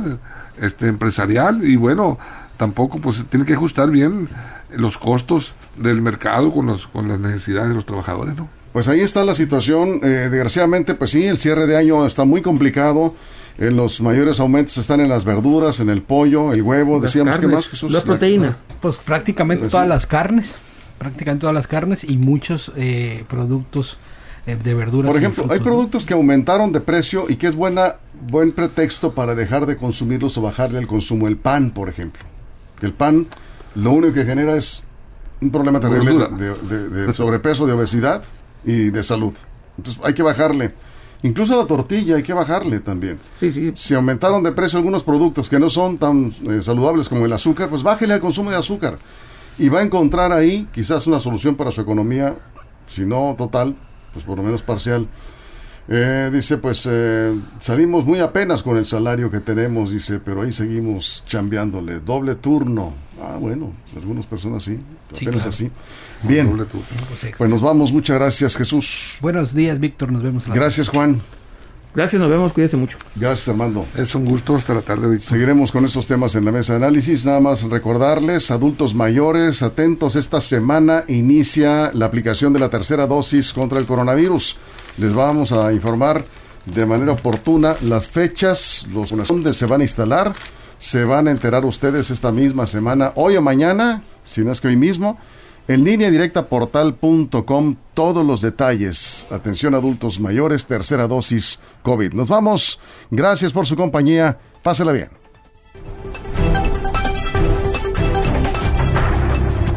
este, 0.60 0.88
empresarial 0.88 1.64
y 1.64 1.76
bueno, 1.76 2.18
tampoco 2.58 3.00
pues 3.00 3.24
tiene 3.30 3.46
que 3.46 3.54
ajustar 3.54 3.92
bien 3.92 4.30
los 4.76 4.98
costos 4.98 5.54
del 5.78 6.02
mercado 6.02 6.52
con, 6.52 6.68
los, 6.68 6.88
con 6.88 7.08
las 7.08 7.20
necesidades 7.20 7.70
de 7.70 7.76
los 7.76 7.86
trabajadores, 7.86 8.36
¿no? 8.36 8.48
Pues 8.72 8.88
ahí 8.88 9.02
está 9.02 9.24
la 9.24 9.36
situación. 9.36 10.00
Eh, 10.02 10.30
desgraciadamente, 10.32 10.96
pues 10.96 11.12
sí, 11.12 11.26
el 11.26 11.38
cierre 11.38 11.68
de 11.68 11.78
año 11.78 12.08
está 12.08 12.26
muy 12.26 12.42
complicado. 12.42 13.14
Eh, 13.58 13.70
los 13.72 14.02
mayores 14.02 14.40
aumentos 14.40 14.78
están 14.78 15.00
en 15.00 15.10
las 15.10 15.26
verduras, 15.26 15.80
en 15.80 15.90
el 15.90 16.02
pollo, 16.02 16.54
el 16.54 16.62
huevo. 16.62 16.96
Las 16.96 17.04
Decíamos 17.14 17.38
que 17.40 17.48
más, 17.48 17.68
Jesús. 17.68 17.92
La 17.92 18.00
La- 18.00 18.06
proteína. 18.06 18.58
Pues 18.82 18.98
prácticamente 18.98 19.62
Pues 19.64 19.72
todas 19.72 19.86
sí. 19.86 19.90
las 19.90 20.08
carnes, 20.08 20.56
prácticamente 20.98 21.42
todas 21.42 21.54
las 21.54 21.68
carnes 21.68 22.04
y 22.04 22.18
muchos 22.18 22.72
eh, 22.76 23.24
productos 23.30 23.98
eh, 24.48 24.58
de 24.62 24.74
verduras. 24.74 25.12
Por 25.12 25.22
y 25.22 25.24
ejemplo, 25.26 25.46
hay 25.54 25.60
productos 25.60 26.06
que 26.06 26.14
aumentaron 26.14 26.72
de 26.74 26.80
precio 26.82 27.26
y 27.30 27.36
que 27.36 27.48
es 27.48 27.56
buena 27.56 27.96
buen 28.28 28.52
pretexto 28.52 29.14
para 29.14 29.36
dejar 29.36 29.66
de 29.68 29.78
consumirlos 29.78 30.38
o 30.38 30.42
bajarle 30.42 30.80
el 30.80 30.88
consumo. 30.88 31.28
El 31.28 31.38
pan, 31.38 31.72
por 31.72 31.90
ejemplo. 31.90 32.24
El 32.82 32.94
pan 32.94 33.28
lo 33.76 33.92
único 33.92 34.14
que 34.14 34.26
genera 34.26 34.56
es 34.58 34.84
un 35.42 35.52
problema 35.52 35.80
terrible 35.80 36.28
de- 36.38 36.90
de 36.90 37.14
sobrepeso, 37.14 37.66
de 37.68 37.74
obesidad 37.74 38.24
y 38.66 38.90
de 38.90 39.04
salud. 39.04 39.34
Entonces 39.78 40.02
hay 40.04 40.14
que 40.14 40.24
bajarle. 40.24 40.74
Incluso 41.24 41.58
la 41.58 41.66
tortilla 41.66 42.18
hay 42.18 42.24
que 42.24 42.34
bajarle 42.34 42.82
también. 42.82 43.18
Sí, 43.40 43.52
sí. 43.52 43.72
Si 43.76 43.94
aumentaron 43.94 44.44
de 44.44 44.52
precio 44.52 44.78
algunos 44.78 45.04
productos 45.04 45.50
que 45.50 45.58
no 45.58 45.70
son 45.70 45.98
tan 45.98 46.36
eh, 46.50 46.62
saludables 46.62 47.08
como 47.08 47.26
el 47.26 47.32
azúcar, 47.32 47.70
pues 47.70 47.82
bájele 47.82 48.14
al 48.14 48.20
consumo 48.20 48.52
de 48.52 48.58
azúcar. 48.58 48.98
Y 49.58 49.70
va 49.70 49.80
a 49.80 49.84
encontrar 49.84 50.34
ahí 50.34 50.68
quizás 50.74 51.08
una 51.08 51.20
solución 51.20 51.56
para 51.56 51.72
su 51.72 51.80
economía, 51.80 52.36
si 52.88 53.06
no 53.06 53.36
total, 53.38 53.76
pues 54.12 54.26
por 54.26 54.38
lo 54.38 54.44
menos 54.44 54.62
parcial. 54.62 55.08
Eh, 55.90 56.30
dice, 56.32 56.58
pues 56.58 56.88
eh, 56.90 57.38
salimos 57.60 58.06
muy 58.06 58.20
apenas 58.20 58.64
con 58.64 58.78
el 58.78 58.86
salario 58.86 59.30
que 59.30 59.40
tenemos, 59.40 59.92
dice, 59.92 60.20
pero 60.20 60.42
ahí 60.42 60.52
seguimos 60.52 61.24
chambeándole. 61.28 62.00
Doble 62.00 62.36
turno. 62.36 62.94
Ah, 63.22 63.38
bueno, 63.40 63.74
algunas 63.96 64.26
personas 64.26 64.64
sí, 64.64 64.80
Sí, 65.14 65.26
apenas 65.26 65.44
claro. 65.44 65.50
así. 65.50 65.72
Bien, 66.24 66.48
Doble 66.50 66.66
turno. 66.66 66.86
Pues, 67.10 67.34
pues 67.38 67.50
nos 67.50 67.62
vamos. 67.62 67.92
Muchas 67.92 68.18
gracias, 68.18 68.56
Jesús. 68.56 69.18
Buenos 69.22 69.54
días, 69.54 69.80
Víctor. 69.80 70.12
Nos 70.12 70.24
vemos. 70.24 70.48
la 70.48 70.56
Gracias, 70.56 70.88
Juan. 70.88 71.22
Gracias, 71.96 72.20
nos 72.20 72.30
vemos, 72.32 72.54
cuídese 72.54 72.76
mucho. 72.76 72.98
Gracias, 73.16 73.48
Armando. 73.50 73.86
Es 73.96 74.16
un 74.16 74.26
gusto 74.26 74.56
hasta 74.56 74.74
la 74.74 74.82
tarde, 74.82 75.08
Víctor. 75.10 75.30
Seguiremos 75.30 75.72
con 75.72 75.86
estos 75.86 76.08
temas 76.08 76.34
en 76.34 76.44
la 76.46 76.52
mesa 76.52 76.74
de 76.74 76.78
análisis. 76.78 77.24
Nada 77.24 77.40
más 77.40 77.62
recordarles, 77.62 78.50
adultos 78.50 78.96
mayores, 78.96 79.62
atentos, 79.62 80.16
esta 80.16 80.42
semana 80.42 81.04
inicia 81.08 81.92
la 81.94 82.06
aplicación 82.06 82.52
de 82.52 82.60
la 82.60 82.70
tercera 82.70 83.06
dosis 83.06 83.54
contra 83.54 83.78
el 83.78 83.86
coronavirus. 83.86 84.58
Les 84.98 85.14
vamos 85.14 85.52
a 85.52 85.74
informar 85.74 86.26
de 86.66 86.86
manera 86.86 87.14
oportuna 87.14 87.76
las 87.82 88.08
fechas, 88.08 88.88
los 88.92 89.12
donde 89.28 89.54
se 89.54 89.66
van 89.66 89.82
a 89.82 89.84
instalar. 89.84 90.34
Se 90.78 91.04
van 91.06 91.28
a 91.28 91.32
enterar 91.32 91.66
ustedes 91.66 92.10
esta 92.10 92.32
misma 92.32 92.68
semana, 92.68 93.14
hoy 93.16 93.38
o 93.38 93.42
mañana, 93.42 94.04
si 94.26 94.44
no 94.44 94.52
es 94.52 94.60
que 94.60 94.68
hoy 94.68 94.76
mismo, 94.76 95.18
en 95.68 95.86
línea 95.86 96.12
directa 96.12 96.48
portal.com, 96.48 97.76
todos 97.94 98.26
los 98.26 98.42
detalles. 98.42 99.26
Atención 99.32 99.76
adultos 99.76 100.20
mayores, 100.20 100.66
tercera 100.66 101.08
dosis 101.08 101.60
COVID. 101.84 102.14
Nos 102.14 102.28
vamos. 102.28 102.80
Gracias 103.12 103.54
por 103.54 103.66
su 103.66 103.78
compañía. 103.78 104.38
Pásela 104.62 104.92
bien. 104.92 105.10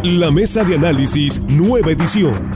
La 0.03 0.31
mesa 0.31 0.65
de 0.65 0.77
análisis, 0.77 1.41
nueva 1.43 1.91
edición. 1.91 2.56